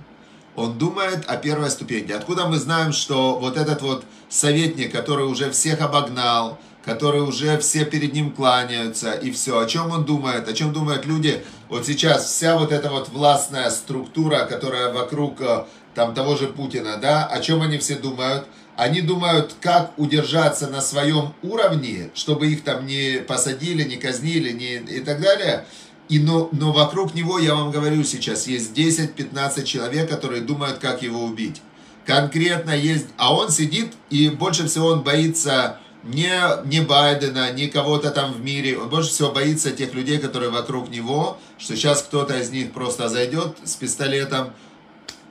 Он 0.57 0.77
думает 0.79 1.25
о 1.27 1.37
первой 1.37 1.71
ступеньке. 1.71 2.15
Откуда 2.15 2.47
мы 2.47 2.59
знаем, 2.59 2.93
что 2.93 3.39
вот 3.39 3.57
этот 3.57 3.83
вот 3.83 4.05
советник, 4.29 4.93
который 4.93 5.27
уже 5.27 5.51
всех 5.51 5.81
обогнал, 5.81 6.59
который 6.85 7.21
уже 7.21 7.59
все 7.59 7.85
перед 7.85 8.13
ним 8.13 8.33
кланяются, 8.33 9.13
и 9.13 9.31
все. 9.31 9.61
О 9.61 9.67
чем 9.67 9.91
он 9.91 10.05
думает? 10.05 10.49
О 10.49 10.53
чем 10.53 10.73
думают 10.73 11.07
люди? 11.07 11.43
Вот 11.69 11.87
сейчас 11.87 12.25
вся 12.25 12.59
вот 12.59 12.73
эта 12.73 12.91
вот 12.91 13.11
властная 13.11 13.71
структура, 13.71 14.47
которая 14.47 14.93
вокруг 14.93 15.41
э, 15.41 15.65
там 15.95 16.15
того 16.15 16.37
же 16.37 16.47
Путина, 16.49 16.97
да, 16.97 17.27
о 17.27 17.41
чем 17.41 17.63
они 17.63 17.79
все 17.79 17.97
думают? 17.97 18.47
Они 18.77 19.03
думают, 19.03 19.55
как 19.61 19.93
удержаться 19.99 20.69
на 20.69 20.81
своем 20.81 21.35
уровне, 21.43 22.11
чтобы 22.15 22.47
их 22.47 22.65
там 22.65 22.87
не 22.87 23.19
посадили, 23.19 23.85
не 23.85 23.97
казнили, 23.97 24.53
не, 24.53 24.77
и 24.77 25.01
так 25.01 25.21
далее. 25.21 25.67
И, 26.11 26.19
но, 26.19 26.49
но 26.51 26.73
вокруг 26.73 27.15
него, 27.15 27.39
я 27.39 27.55
вам 27.55 27.71
говорю 27.71 28.03
сейчас, 28.03 28.49
есть 28.49 28.77
10-15 28.77 29.63
человек, 29.63 30.11
которые 30.11 30.43
думают, 30.43 30.79
как 30.79 31.03
его 31.03 31.23
убить. 31.23 31.63
Конкретно 32.05 32.73
есть, 32.73 33.07
а 33.17 33.33
он 33.33 33.51
сидит, 33.51 33.93
и 34.11 34.29
больше 34.29 34.67
всего 34.67 34.89
он 34.89 35.03
боится 35.03 35.79
не, 36.03 36.33
не 36.67 36.81
Байдена, 36.81 37.53
не 37.53 37.69
кого-то 37.69 38.11
там 38.11 38.33
в 38.33 38.41
мире. 38.41 38.77
Он 38.77 38.89
больше 38.89 39.11
всего 39.11 39.31
боится 39.31 39.71
тех 39.71 39.95
людей, 39.95 40.19
которые 40.19 40.51
вокруг 40.51 40.91
него, 40.91 41.39
что 41.59 41.77
сейчас 41.77 42.03
кто-то 42.03 42.37
из 42.41 42.51
них 42.51 42.73
просто 42.73 43.09
зайдет 43.09 43.59
с 43.63 43.77
пистолетом, 43.77 44.53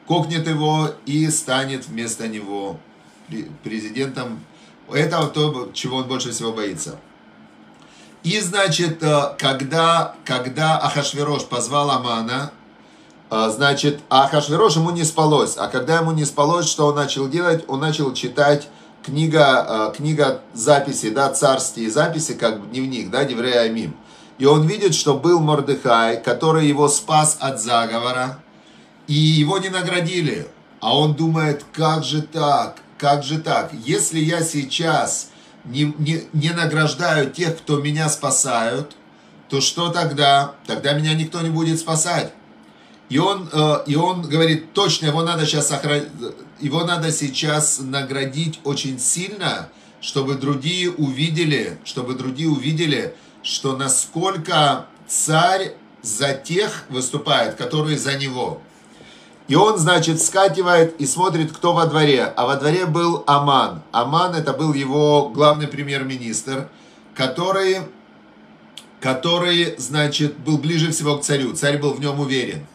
кокнет 0.08 0.48
его 0.48 0.92
и 1.06 1.30
станет 1.30 1.88
вместо 1.88 2.30
него 2.30 2.80
президентом. 3.64 4.40
Это 4.90 5.28
то, 5.28 5.72
чего 5.74 5.98
он 5.98 6.08
больше 6.08 6.32
всего 6.32 6.54
боится. 6.54 7.02
И, 8.24 8.40
значит, 8.42 9.02
э, 9.02 9.36
когда, 9.38 10.16
когда 10.26 10.78
Ахашверош 10.78 11.46
позвал 11.46 11.90
Амана, 11.90 12.52
э, 13.32 13.50
значит, 13.56 14.02
Ахашверош 14.10 14.76
ему 14.76 14.92
не 14.92 15.06
спалось. 15.06 15.56
А 15.58 15.68
когда 15.68 16.00
ему 16.00 16.12
не 16.12 16.26
спалось, 16.26 16.68
что 16.68 16.88
он 16.88 16.96
начал 16.96 17.30
делать? 17.30 17.64
Он 17.68 17.80
начал 17.80 18.14
читать 18.14 18.68
книга, 19.04 19.92
э, 19.92 19.96
книга 19.96 20.42
записи, 20.54 21.12
да, 21.12 21.30
царские 21.32 21.90
записи, 21.90 22.34
как 22.34 22.70
дневник, 22.72 23.10
да, 23.10 23.24
Деврея 23.24 23.62
Амим. 23.62 23.96
И 24.38 24.46
он 24.46 24.68
видит, 24.68 24.96
что 24.96 25.16
был 25.16 25.40
Мордыхай, 25.40 26.22
который 26.22 26.68
его 26.68 26.90
спас 26.90 27.38
от 27.40 27.62
заговора, 27.62 28.40
и 29.08 29.14
его 29.14 29.58
не 29.60 29.70
наградили. 29.70 30.48
А 30.82 30.98
он 30.98 31.14
думает, 31.14 31.66
как 31.74 32.04
же 32.04 32.22
так, 32.22 32.78
как 32.98 33.24
же 33.24 33.40
так? 33.40 33.72
Если 33.74 34.20
я 34.20 34.42
сейчас 34.42 35.29
не, 35.66 35.94
не, 35.98 36.24
не 36.34 36.50
награждаю 36.52 37.32
тех, 37.32 37.58
кто 37.58 37.80
меня 37.80 38.10
спасают, 38.10 38.96
то 39.50 39.62
что 39.62 39.90
тогда? 39.90 40.56
Тогда 40.66 40.94
меня 40.94 41.14
никто 41.14 41.42
не 41.42 41.50
будет 41.50 41.80
спасать. 41.80 42.34
И 43.10 43.18
он, 43.18 43.50
э, 43.52 43.84
и 43.88 43.96
он 43.96 44.22
говорит, 44.22 44.74
точно, 44.74 45.08
его 45.08 45.24
надо 45.24 45.46
сейчас 45.46 45.68
сохранить, 45.68 46.10
его 46.60 46.84
надо 46.84 47.12
сейчас 47.12 47.80
наградить 47.80 48.60
очень 48.64 49.00
сильно, 49.00 49.70
чтобы 50.00 50.36
другие 50.36 50.92
увидели, 50.92 51.80
чтобы 51.84 52.14
другие 52.14 52.50
увидели, 52.50 53.16
что 53.42 53.76
насколько 53.76 54.86
царь 55.08 55.74
за 56.02 56.34
тех 56.34 56.86
выступает, 56.90 57.56
которые 57.56 57.98
за 57.98 58.18
него. 58.18 58.62
И 59.50 59.56
он, 59.56 59.80
значит, 59.80 60.22
скативает 60.22 61.02
и 61.02 61.08
смотрит, 61.08 61.52
кто 61.52 61.74
во 61.74 61.88
дворе. 61.88 62.24
А 62.24 62.46
во 62.46 62.56
дворе 62.56 62.86
был 62.86 63.24
Аман. 63.26 63.82
Аман 63.92 64.36
это 64.36 64.54
был 64.54 64.74
его 64.74 65.30
главный 65.30 65.68
премьер-министр, 65.68 66.70
который, 67.16 67.80
который, 69.02 69.74
значит, 69.80 70.38
был 70.38 70.60
ближе 70.60 70.92
всего 70.92 71.18
к 71.18 71.24
царю. 71.24 71.54
Царь 71.54 71.80
был 71.80 71.94
в 71.94 72.00
нем 72.00 72.20
уверен. 72.20 72.68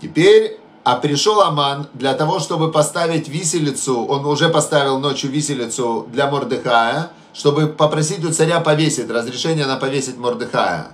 Теперь, 0.00 0.60
а 0.84 0.94
пришел 0.94 1.40
Аман 1.40 1.88
для 1.92 2.14
того, 2.14 2.38
чтобы 2.38 2.70
поставить 2.70 3.28
виселицу, 3.28 4.06
он 4.06 4.24
уже 4.26 4.48
поставил 4.48 5.00
ночью 5.00 5.28
виселицу 5.32 6.06
для 6.12 6.30
Мордыхая, 6.30 7.10
чтобы 7.34 7.66
попросить 7.66 8.24
у 8.24 8.32
царя 8.32 8.60
повесить, 8.60 9.10
разрешение 9.10 9.66
на 9.66 9.74
повесить 9.74 10.16
Мордыхая. 10.16 10.92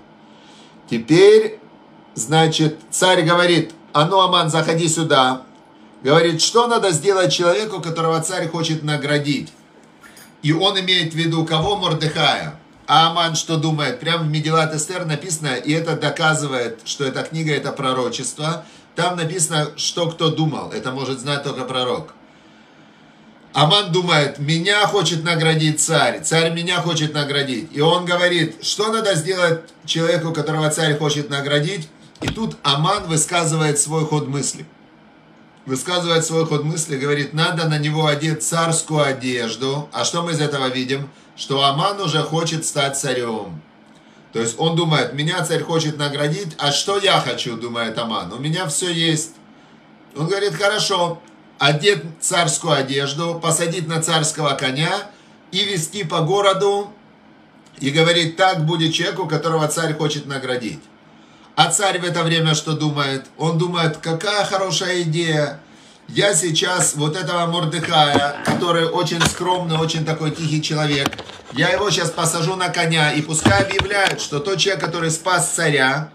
Теперь, 0.89 1.61
значит, 2.15 2.79
царь 2.91 3.23
говорит, 3.23 3.73
а 3.97 4.05
ну, 4.05 4.21
Аман, 4.21 4.51
заходи 4.51 4.91
сюда. 4.91 5.41
Говорит, 6.03 6.43
что 6.43 6.67
надо 6.67 6.91
сделать 6.91 7.33
человеку, 7.33 7.81
которого 7.81 8.21
царь 8.21 8.47
хочет 8.47 8.83
наградить. 8.83 9.51
И 10.43 10.53
он 10.53 10.79
имеет 10.79 11.15
в 11.15 11.17
виду 11.17 11.47
кого? 11.47 11.77
Мордыхая. 11.77 12.61
А 12.87 13.09
Аман 13.09 13.37
что 13.37 13.57
думает? 13.57 13.99
Прямо 13.99 14.25
в 14.25 14.29
Медилат 14.29 14.75
Эстер 14.75 15.07
написано, 15.07 15.55
и 15.55 15.73
это 15.73 15.97
доказывает, 15.97 16.81
что 16.85 17.07
эта 17.07 17.23
книга 17.23 17.55
это 17.55 17.73
пророчество. 17.73 18.67
Там 18.97 19.17
написано, 19.17 19.71
что 19.77 20.11
кто 20.11 20.29
думал. 20.29 20.73
Это 20.73 20.91
может 20.91 21.19
знать 21.19 21.43
только 21.45 21.65
пророк. 21.65 22.13
Аман 23.55 23.93
думает, 23.93 24.39
меня 24.39 24.87
хочет 24.87 25.25
наградить 25.25 25.81
царь, 25.81 26.21
царь 26.23 26.53
меня 26.53 26.83
хочет 26.83 27.15
наградить. 27.15 27.71
И 27.73 27.81
он 27.81 28.05
говорит, 28.05 28.63
что 28.63 28.93
надо 28.93 29.15
сделать 29.15 29.61
человеку, 29.87 30.35
которого 30.35 30.69
царь 30.69 30.99
хочет 30.99 31.31
наградить. 31.31 31.89
И 32.21 32.29
тут 32.29 32.57
Аман 32.63 33.07
высказывает 33.07 33.79
свой 33.79 34.05
ход 34.05 34.29
мысли. 34.29 34.67
Высказывает 35.67 36.25
свой 36.25 36.47
ход 36.47 36.65
мысли, 36.65 36.97
говорит, 36.97 37.35
надо 37.35 37.69
на 37.69 37.79
него 37.79 38.07
одеть 38.07 38.43
царскую 38.43 39.05
одежду. 39.05 39.89
А 39.93 40.05
что 40.05 40.23
мы 40.23 40.33
из 40.33 40.41
этого 40.41 40.69
видим? 40.69 41.11
Что 41.37 41.65
Аман 41.65 42.01
уже 42.01 42.23
хочет 42.23 42.65
стать 42.65 42.97
царем. 42.97 43.61
То 44.33 44.41
есть 44.41 44.57
он 44.59 44.77
думает, 44.77 45.13
меня 45.15 45.45
царь 45.45 45.63
хочет 45.63 45.99
наградить, 45.99 46.55
а 46.59 46.71
что 46.71 46.99
я 46.99 47.21
хочу, 47.21 47.57
думает 47.57 47.99
Аман, 47.99 48.33
у 48.33 48.39
меня 48.39 48.67
все 48.67 48.93
есть. 48.93 49.33
Он 50.15 50.27
говорит, 50.29 50.55
хорошо, 50.55 51.21
одеть 51.59 52.03
царскую 52.21 52.75
одежду, 52.75 53.41
посадить 53.43 53.89
на 53.89 54.03
царского 54.03 54.55
коня 54.55 55.11
и 55.53 55.65
вести 55.65 56.05
по 56.05 56.21
городу, 56.21 56.91
и 57.79 57.91
говорит, 57.91 58.37
так 58.37 58.65
будет 58.65 58.95
человеку, 58.95 59.27
которого 59.27 59.69
царь 59.69 59.95
хочет 59.95 60.27
наградить. 60.27 60.81
А 61.57 61.71
царь 61.71 61.99
в 61.99 62.05
это 62.05 62.23
время 62.23 62.55
что 62.55 62.73
думает? 62.73 63.25
Он 63.39 63.57
думает, 63.57 63.97
какая 63.97 64.45
хорошая 64.45 65.01
идея, 65.03 65.59
я 66.07 66.35
сейчас 66.35 66.95
вот 66.97 67.17
этого 67.17 67.47
Мордыхая, 67.47 68.37
который 68.45 68.85
очень 68.85 69.23
скромный, 69.23 69.79
очень 69.79 70.05
такой 70.05 70.33
тихий 70.33 70.61
человек, 70.61 71.09
я 71.53 71.71
его 71.71 71.89
сейчас 71.89 72.11
посажу 72.11 72.57
на 72.57 72.69
коня, 72.69 73.11
и 73.13 73.23
пускай 73.23 73.63
объявляют, 73.63 74.21
что 74.21 74.39
тот 74.39 74.59
человек, 74.59 74.85
который 74.85 75.11
спас 75.11 75.49
царя, 75.49 76.11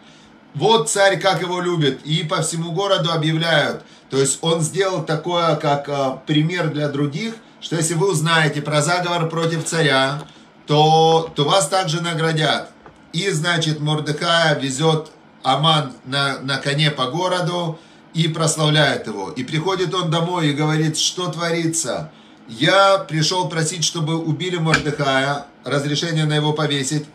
вот 0.54 0.92
царь 0.92 1.20
как 1.20 1.42
его 1.42 1.60
любит, 1.60 2.06
и 2.06 2.24
по 2.24 2.44
всему 2.44 2.72
городу 2.72 3.12
объявляют. 3.12 3.82
То 4.12 4.18
есть 4.18 4.38
он 4.42 4.62
сделал 4.62 5.04
такое, 5.04 5.56
как 5.56 5.90
э, 5.90 6.18
пример 6.28 6.70
для 6.70 6.88
других, 6.88 7.34
что 7.62 7.78
если 7.78 7.96
вы 7.96 8.12
узнаете 8.12 8.62
про 8.62 8.84
заговор 8.84 9.28
против 9.28 9.66
царя, 9.66 10.22
то, 10.68 11.32
то 11.36 11.46
вас 11.46 11.68
также 11.68 12.00
наградят. 12.00 12.70
И, 13.12 13.28
значит, 13.32 13.80
Мордыхая 13.80 14.60
везет 14.60 15.10
Аман 15.44 15.94
на, 16.06 16.40
на 16.40 16.58
коне 16.58 16.92
по 16.92 17.08
городу, 17.08 17.80
и 18.14 18.28
прославляет 18.28 19.08
его. 19.08 19.32
И 19.32 19.44
приходит 19.44 19.94
он 19.94 20.12
домой 20.12 20.50
и 20.50 20.54
говорит, 20.54 20.98
что 20.98 21.32
творится. 21.32 22.12
Я 22.48 22.98
пришел 22.98 23.48
просить, 23.48 23.84
чтобы 23.84 24.18
убили 24.18 24.58
Мордыхая, 24.58 25.46
разрешение 25.64 26.26
на 26.26 26.36
его 26.36 26.54
повесить, 26.54 27.06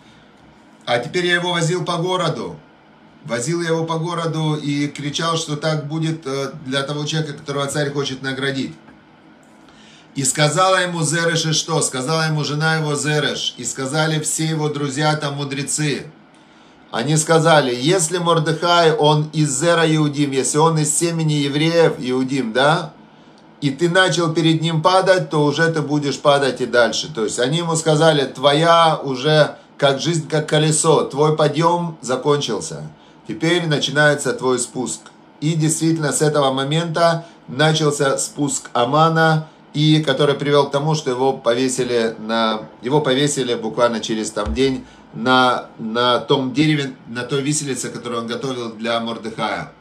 а 0.86 0.98
теперь 0.98 1.26
я 1.26 1.34
его 1.34 1.52
возил 1.52 1.84
по 1.84 1.96
городу. 1.96 2.58
Возил 3.24 3.60
я 3.60 3.68
его 3.68 3.84
по 3.84 3.98
городу 3.98 4.54
и 4.54 4.86
кричал, 4.86 5.36
что 5.36 5.56
так 5.56 5.88
будет 5.88 6.24
э, 6.26 6.52
для 6.64 6.84
того 6.84 7.04
человека, 7.04 7.32
которого 7.32 7.66
царь 7.66 7.90
хочет 7.90 8.22
наградить. 8.22 8.72
И 10.14 10.22
сказала 10.22 10.76
ему 10.76 11.02
Зереш 11.02 11.44
и 11.44 11.52
что? 11.52 11.82
Сказала 11.82 12.26
ему 12.28 12.44
жена 12.44 12.76
его 12.76 12.94
Зереш. 12.94 13.54
И 13.58 13.64
сказали 13.64 14.20
все 14.20 14.44
его 14.46 14.68
друзья 14.68 15.14
там 15.16 15.34
мудрецы. 15.34 16.06
Они 16.96 17.18
сказали, 17.18 17.74
если 17.74 18.16
Мордыхай, 18.16 18.92
он 18.96 19.28
из 19.35 19.50
Зера 19.61 19.85
Иудим, 19.87 20.30
если 20.30 20.56
он 20.56 20.78
из 20.78 20.96
семени 20.96 21.35
евреев 21.35 21.96
Иудим, 21.98 22.54
да, 22.54 22.94
и 23.61 23.68
ты 23.68 23.90
начал 23.90 24.32
перед 24.32 24.62
ним 24.62 24.80
падать, 24.80 25.28
то 25.28 25.44
уже 25.44 25.70
ты 25.70 25.82
будешь 25.82 26.18
падать 26.18 26.62
и 26.62 26.64
дальше. 26.64 27.12
То 27.14 27.24
есть 27.24 27.38
они 27.38 27.59
ему 27.59 27.76
сказали, 27.76 28.24
твоя 28.24 28.96
уже 28.96 29.56
как 29.76 30.00
жизнь, 30.00 30.26
как 30.26 30.48
колесо, 30.48 31.02
твой 31.02 31.37
подъем 31.37 31.98
закончился. 32.00 32.90
Теперь 33.28 33.66
начинается 33.66 34.32
твой 34.32 34.59
спуск. 34.59 35.00
И 35.42 35.52
действительно 35.52 36.12
с 36.12 36.22
этого 36.22 36.50
момента 36.50 37.26
начался 37.46 38.16
спуск 38.16 38.70
Амана, 38.72 39.48
и 39.76 40.02
который 40.02 40.34
привел 40.34 40.68
к 40.68 40.70
тому, 40.70 40.94
что 40.94 41.10
его 41.10 41.34
повесили 41.34 42.16
на 42.18 42.62
его 42.80 43.02
повесили 43.02 43.54
буквально 43.54 44.00
через 44.00 44.30
там 44.30 44.54
день 44.54 44.86
на, 45.12 45.66
на 45.78 46.18
том 46.18 46.54
дереве, 46.54 46.94
на 47.08 47.24
той 47.24 47.42
виселице, 47.42 47.90
которую 47.90 48.22
он 48.22 48.26
готовил 48.26 48.72
для 48.72 48.98
Мордыхая. 49.00 49.72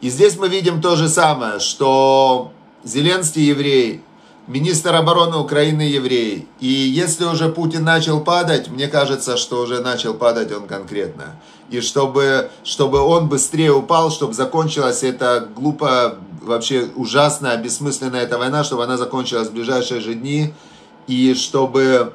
И 0.00 0.08
здесь 0.08 0.36
мы 0.36 0.48
видим 0.48 0.80
то 0.80 0.94
же 0.94 1.08
самое, 1.08 1.58
что 1.58 2.52
Зеленский 2.84 3.42
еврей, 3.42 4.02
министр 4.46 4.94
обороны 4.94 5.36
Украины 5.38 5.82
еврей. 5.82 6.46
И 6.60 6.68
если 6.68 7.24
уже 7.24 7.48
Путин 7.48 7.82
начал 7.82 8.20
падать, 8.20 8.68
мне 8.68 8.86
кажется, 8.86 9.36
что 9.36 9.62
уже 9.62 9.80
начал 9.80 10.14
падать 10.14 10.52
он 10.52 10.68
конкретно. 10.68 11.40
И 11.70 11.80
чтобы, 11.80 12.50
чтобы 12.62 13.00
он 13.00 13.28
быстрее 13.28 13.72
упал, 13.72 14.12
чтобы 14.12 14.32
закончилась 14.32 15.02
эта 15.02 15.40
глупо, 15.40 16.18
вообще 16.40 16.88
ужасная, 16.94 17.56
бессмысленная 17.56 18.22
эта 18.22 18.38
война, 18.38 18.64
чтобы 18.64 18.84
она 18.84 18.96
закончилась 18.96 19.48
в 19.48 19.52
ближайшие 19.52 20.00
же 20.00 20.14
дни. 20.14 20.54
И 21.06 21.34
чтобы 21.34 22.12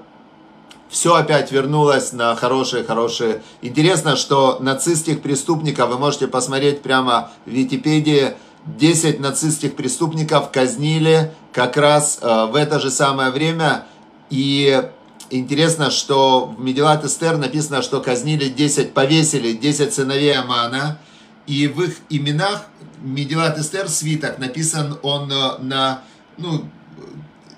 все 0.89 1.15
опять 1.15 1.51
вернулось 1.51 2.13
на 2.13 2.35
хорошие-хорошие. 2.35 3.41
Интересно, 3.63 4.15
что 4.15 4.59
нацистских 4.59 5.21
преступников, 5.21 5.89
вы 5.89 5.97
можете 5.97 6.27
посмотреть 6.27 6.83
прямо 6.83 7.31
в 7.47 7.49
Википедии, 7.49 8.35
10 8.65 9.19
нацистских 9.19 9.75
преступников 9.75 10.51
казнили 10.51 11.33
как 11.51 11.77
раз 11.77 12.19
э, 12.21 12.45
в 12.45 12.55
это 12.55 12.79
же 12.79 12.91
самое 12.91 13.31
время. 13.31 13.85
И 14.29 14.83
интересно, 15.29 15.91
что 15.91 16.53
в 16.57 16.61
Мегилат 16.61 17.03
Эстер 17.03 17.37
написано, 17.37 17.81
что 17.81 17.99
казнили 17.99 18.47
10, 18.47 18.93
повесили 18.93 19.53
10 19.53 19.93
сыновей 19.93 20.37
Амана. 20.37 20.99
И 21.47 21.67
в 21.67 21.81
их 21.81 21.95
именах 22.09 22.67
Мегилат 23.01 23.57
Эстер 23.59 23.89
свиток 23.89 24.39
написан 24.39 24.97
он 25.01 25.31
э, 25.31 25.57
на, 25.59 26.01
ну, 26.37 26.65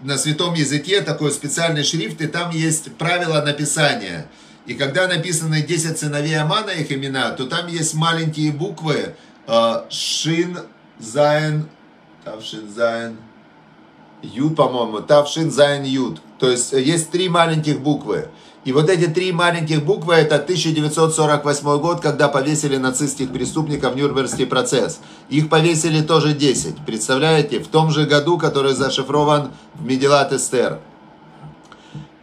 на 0.02 0.18
святом 0.18 0.54
языке, 0.56 1.02
такой 1.02 1.32
специальный 1.32 1.84
шрифт, 1.84 2.22
и 2.22 2.28
там 2.28 2.50
есть 2.50 2.96
правила 2.96 3.42
написания. 3.42 4.28
И 4.66 4.74
когда 4.74 5.08
написаны 5.08 5.62
10 5.62 5.98
сыновей 5.98 6.40
Амана, 6.40 6.72
их 6.72 6.92
имена, 6.92 7.32
то 7.32 7.46
там 7.46 7.68
есть 7.68 7.94
маленькие 7.94 8.52
буквы 8.52 9.16
э, 9.48 9.74
Шин, 9.90 10.60
Зайн, 10.98 11.70
Тавшин 12.24 12.74
Зайн, 12.74 13.18
Юд, 14.24 14.56
по-моему, 14.56 15.02
Тавшин 15.02 15.52
Зайн 15.52 15.84
Юд. 15.84 16.22
То 16.40 16.50
есть 16.50 16.74
э, 16.74 16.82
есть 16.82 17.12
три 17.12 17.30
маленьких 17.30 17.80
буквы. 17.82 18.30
И 18.66 18.72
вот 18.72 18.90
эти 18.90 19.06
три 19.06 19.32
маленьких 19.32 19.86
буквы 19.86 20.16
это 20.16 20.36
1948 20.38 21.80
год, 21.80 22.02
когда 22.02 22.28
повесили 22.28 22.78
нацистских 22.78 23.32
преступников 23.32 23.94
в 23.94 23.96
Нюрнбергский 23.96 24.48
процесс. 24.48 25.00
Их 25.30 25.50
повесили 25.50 26.02
тоже 26.02 26.34
10. 26.34 26.78
Представляете? 26.84 27.60
В 27.60 27.68
том 27.68 27.92
же 27.92 28.08
году, 28.08 28.40
который 28.40 28.74
зашифрован 28.74 29.52
в 29.76 29.86
Медилат 29.86 30.34
Эстер. 30.34 30.80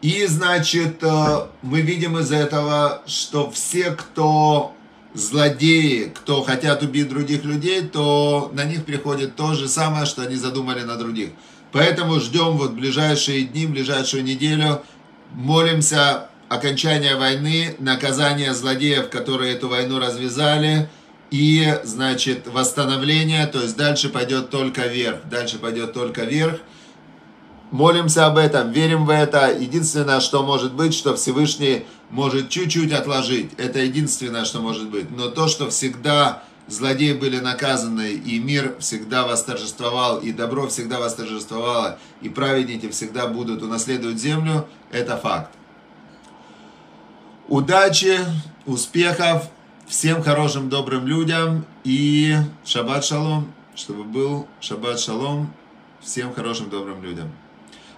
И, 0.01 0.27
значит, 0.27 1.01
э, 1.05 1.47
мы 1.63 1.81
видим 1.81 2.19
из 2.19 2.33
этого, 2.33 3.03
что 3.07 3.49
все, 3.53 3.93
кто 3.93 4.73
злодеи, 5.15 6.13
кто 6.13 6.43
хотят 6.43 6.83
убить 6.83 7.09
других 7.09 7.45
людей, 7.45 7.83
то 7.83 8.51
на 8.53 8.65
них 8.65 8.85
приходит 8.85 9.37
то 9.37 9.55
же 9.55 9.69
самое, 9.69 10.07
что 10.07 10.23
они 10.23 10.35
задумали 10.35 10.81
на 10.81 10.97
других. 10.97 11.31
Поэтому 11.71 12.19
ждем 12.19 12.57
вот 12.57 12.73
ближайшие 12.73 13.45
дни, 13.45 13.67
ближайшую 13.67 14.25
неделю, 14.25 14.83
молимся 15.31 16.29
окончания 16.55 17.17
войны, 17.17 17.75
наказания 17.79 18.53
злодеев, 18.53 19.09
которые 19.09 19.55
эту 19.55 19.69
войну 19.69 19.99
развязали, 19.99 20.91
и, 21.31 21.81
значит, 21.85 22.47
восстановление, 22.47 23.47
то 23.47 23.63
есть 23.63 23.75
дальше 23.77 24.11
пойдет 24.11 24.51
только 24.51 24.83
вверх, 24.87 25.21
дальше 25.31 25.59
пойдет 25.59 25.95
только 25.95 26.25
вверх. 26.25 26.61
Молимся 27.71 28.27
об 28.27 28.37
этом, 28.37 28.71
верим 28.71 29.07
в 29.07 29.11
это. 29.11 29.51
Единственное, 29.51 30.21
что 30.21 30.43
может 30.43 30.75
быть, 30.75 30.93
что 30.93 31.17
Всевышний 31.17 31.87
может 32.11 32.51
чуть-чуть 32.51 32.93
отложить. 32.93 33.53
Это 33.57 33.79
единственное, 33.79 34.45
что 34.45 34.61
может 34.61 34.91
быть. 34.91 35.11
Но 35.11 35.29
то, 35.29 35.49
что 35.49 35.71
всегда 35.71 36.43
злодеи 36.69 37.15
были 37.15 37.39
наказаны, 37.39 38.13
и 38.13 38.39
мир 38.39 38.77
всегда 38.79 39.27
восторжествовал, 39.27 40.19
и 40.19 40.33
добро 40.33 40.69
всегда 40.69 41.01
восторжествовало, 41.01 41.99
и 42.21 42.29
праведники 42.29 42.91
всегда 42.91 43.27
будут 43.27 43.63
унаследовать 43.63 44.19
землю, 44.19 44.69
это 44.91 45.17
факт. 45.17 45.57
Удачи, 47.53 48.19
успехов, 48.65 49.43
всем 49.87 50.23
хорошим, 50.23 50.71
добрым 50.71 51.07
людям 51.07 51.67
и 51.85 52.35
шаббат 52.65 53.05
шалом, 53.05 53.53
чтобы 53.75 54.05
был 54.05 54.47
шаббат 54.63 54.99
шалом 54.99 55.53
всем 56.01 56.33
хорошим, 56.33 56.71
добрым 56.71 57.05
людям. 57.05 57.31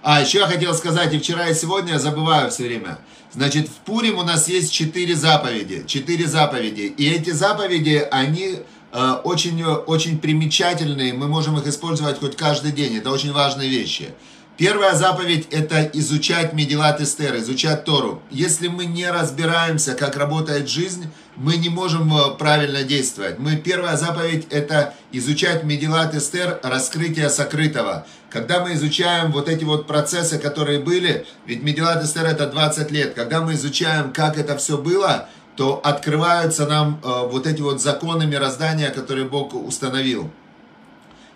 А, 0.03 0.19
еще 0.19 0.39
я 0.39 0.47
хотел 0.47 0.73
сказать, 0.73 1.13
и 1.13 1.19
вчера, 1.19 1.47
и 1.47 1.53
сегодня 1.53 1.93
я 1.93 1.99
забываю 1.99 2.51
все 2.51 2.65
время. 2.65 2.99
Значит, 3.31 3.69
в 3.69 3.75
Пурим 3.85 4.17
у 4.17 4.23
нас 4.23 4.49
есть 4.49 4.73
четыре 4.73 5.15
заповеди. 5.15 5.85
Четыре 5.87 6.27
заповеди. 6.27 6.93
И 6.97 7.09
эти 7.09 7.29
заповеди, 7.29 8.05
они 8.11 8.57
э, 8.91 9.11
очень, 9.23 9.63
очень 9.63 10.19
примечательные. 10.19 11.13
Мы 11.13 11.29
можем 11.29 11.57
их 11.59 11.65
использовать 11.65 12.19
хоть 12.19 12.35
каждый 12.35 12.73
день. 12.73 12.97
Это 12.97 13.09
очень 13.09 13.31
важные 13.31 13.69
вещи. 13.69 14.09
Первая 14.57 14.95
заповедь– 14.95 15.47
это 15.51 15.83
изучать 15.91 16.53
Медилат 16.53 17.01
Эстер, 17.01 17.35
изучать 17.35 17.83
Тору. 17.83 18.21
Если 18.31 18.69
мы 18.69 18.85
не 18.85 19.11
разбираемся, 19.11 19.95
как 19.95 20.15
работает 20.15 20.69
жизнь, 20.69 21.09
мы 21.35 21.57
не 21.57 21.67
можем 21.67 22.15
э, 22.15 22.35
правильно 22.37 22.83
действовать. 22.83 23.37
Мы, 23.37 23.57
первая 23.57 23.97
заповедь– 23.97 24.47
это 24.51 24.93
изучать 25.11 25.65
Медилат 25.65 26.15
Эстер, 26.15 26.61
раскрытие 26.63 27.29
сокрытого. 27.29 28.07
Когда 28.29 28.63
мы 28.63 28.75
изучаем 28.75 29.33
вот 29.33 29.49
эти 29.49 29.65
вот 29.65 29.87
процессы, 29.87 30.39
которые 30.39 30.79
были, 30.79 31.27
ведь 31.45 31.61
Медилат 31.61 32.05
Эстер– 32.05 32.25
это 32.25 32.47
20 32.47 32.91
лет, 32.91 33.13
когда 33.13 33.41
мы 33.41 33.55
изучаем, 33.55 34.13
как 34.13 34.37
это 34.37 34.55
все 34.55 34.77
было, 34.77 35.27
то 35.57 35.81
открываются 35.83 36.65
нам 36.65 37.01
э, 37.03 37.27
вот 37.29 37.45
эти 37.45 37.61
вот 37.61 37.81
законы 37.81 38.25
мироздания, 38.25 38.89
которые 38.89 39.27
Бог 39.27 39.53
установил 39.53 40.31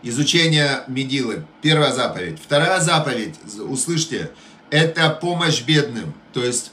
изучение 0.03 0.83
Медилы. 0.87 1.45
Первая 1.61 1.91
заповедь. 1.91 2.39
Вторая 2.43 2.79
заповедь, 2.79 3.35
услышьте, 3.67 4.31
это 4.69 5.09
помощь 5.09 5.61
бедным. 5.63 6.13
То 6.33 6.43
есть, 6.43 6.71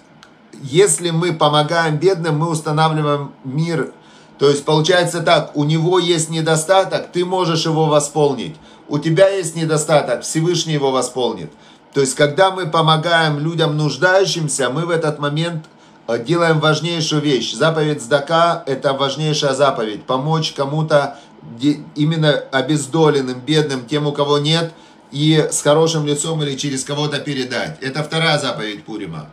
если 0.62 1.10
мы 1.10 1.32
помогаем 1.32 1.96
бедным, 1.96 2.38
мы 2.38 2.50
устанавливаем 2.50 3.32
мир. 3.44 3.92
То 4.38 4.48
есть, 4.50 4.64
получается 4.64 5.22
так, 5.22 5.56
у 5.56 5.64
него 5.64 5.98
есть 5.98 6.28
недостаток, 6.28 7.10
ты 7.12 7.24
можешь 7.24 7.64
его 7.64 7.86
восполнить. 7.86 8.56
У 8.88 8.98
тебя 8.98 9.28
есть 9.28 9.56
недостаток, 9.56 10.22
Всевышний 10.22 10.74
его 10.74 10.90
восполнит. 10.90 11.50
То 11.94 12.00
есть, 12.00 12.14
когда 12.14 12.50
мы 12.50 12.66
помогаем 12.66 13.38
людям 13.38 13.76
нуждающимся, 13.76 14.68
мы 14.68 14.84
в 14.84 14.90
этот 14.90 15.18
момент 15.18 15.64
э, 16.06 16.22
делаем 16.22 16.60
важнейшую 16.60 17.22
вещь. 17.22 17.54
Заповедь 17.54 18.02
Сдака– 18.02 18.62
это 18.66 18.92
важнейшая 18.92 19.54
заповедь. 19.54 20.04
Помочь 20.04 20.52
кому-то 20.52 21.18
именно 21.94 22.32
обездоленным, 22.52 23.40
бедным, 23.40 23.86
тем, 23.86 24.06
у 24.06 24.12
кого 24.12 24.38
нет, 24.38 24.72
и 25.12 25.48
с 25.50 25.62
хорошим 25.62 26.06
лицом 26.06 26.42
или 26.42 26.56
через 26.56 26.84
кого-то 26.84 27.18
передать. 27.18 27.78
Это 27.80 28.02
вторая 28.02 28.38
заповедь 28.38 28.84
Пурима. 28.84 29.28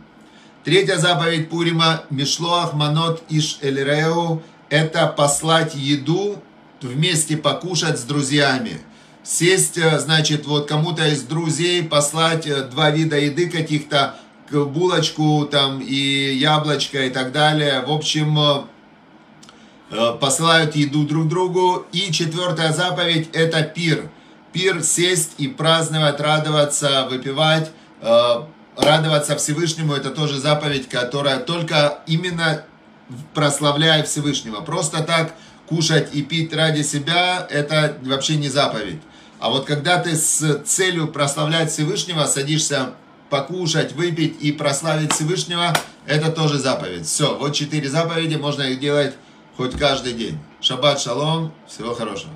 Третья 0.64 0.96
заповедь 0.96 1.50
Пурима– 1.50 2.04
Мишлоах 2.10 2.72
Манот 2.72 3.22
Иш 3.28 3.58
Эльреу– 3.60 4.42
это 4.70 5.06
послать 5.06 5.74
еду, 5.74 6.38
вместе 6.80 7.36
покушать 7.36 7.98
с 7.98 8.02
друзьями. 8.02 8.80
Сесть, 9.22 9.78
э, 9.78 9.98
значит, 9.98 10.46
вот 10.46 10.68
кому-то 10.68 11.06
из 11.06 11.22
друзей 11.22 11.82
послать 11.82 12.46
э, 12.46 12.62
два 12.64 12.90
вида 12.90 13.18
еды 13.18 13.48
каких-то, 13.48 14.16
булочку 14.50 15.46
там 15.50 15.80
и 15.80 16.34
яблочко 16.34 17.04
и 17.04 17.10
так 17.10 17.32
далее. 17.32 17.82
В 17.86 17.90
общем, 17.90 18.38
э, 18.38 18.62
посылают 20.20 20.76
еду 20.76 21.04
друг 21.04 21.28
другу. 21.28 21.86
И 21.92 22.12
четвертая 22.12 22.72
заповедь– 22.72 23.30
это 23.32 23.62
пир. 23.62 24.10
Пир– 24.52 24.82
сесть 24.82 25.32
и 25.38 25.48
праздновать, 25.48 26.20
радоваться, 26.20 27.06
выпивать, 27.10 27.70
э, 28.00 28.34
радоваться 28.76 29.36
Всевышнему– 29.36 29.94
это 29.94 30.10
тоже 30.10 30.38
заповедь, 30.38 30.88
которая 30.88 31.38
только 31.38 31.98
именно 32.06 32.64
прославляет 33.34 34.08
Всевышнего. 34.08 34.60
Просто 34.60 35.02
так 35.02 35.34
кушать 35.66 36.14
и 36.14 36.22
пить 36.22 36.54
ради 36.54 36.82
себя– 36.82 37.46
это 37.50 37.96
вообще 38.02 38.36
не 38.36 38.48
заповедь. 38.48 39.00
А 39.40 39.50
вот 39.50 39.66
когда 39.66 39.98
ты 39.98 40.14
с 40.14 40.62
целью 40.64 41.08
прославлять 41.08 41.70
Всевышнего 41.70 42.24
садишься 42.24 42.90
покушать, 43.30 43.92
выпить 43.92 44.36
и 44.40 44.52
прославить 44.52 45.12
Всевышнего, 45.12 45.74
это 46.06 46.30
тоже 46.30 46.58
заповедь. 46.58 47.06
Все, 47.06 47.36
вот 47.36 47.52
четыре 47.54 47.88
заповеди, 47.88 48.36
можно 48.36 48.62
их 48.62 48.80
делать 48.80 49.14
хоть 49.56 49.76
каждый 49.78 50.12
день. 50.12 50.38
Шаббат 50.60 51.00
шалом, 51.00 51.52
всего 51.66 51.94
хорошего. 51.94 52.32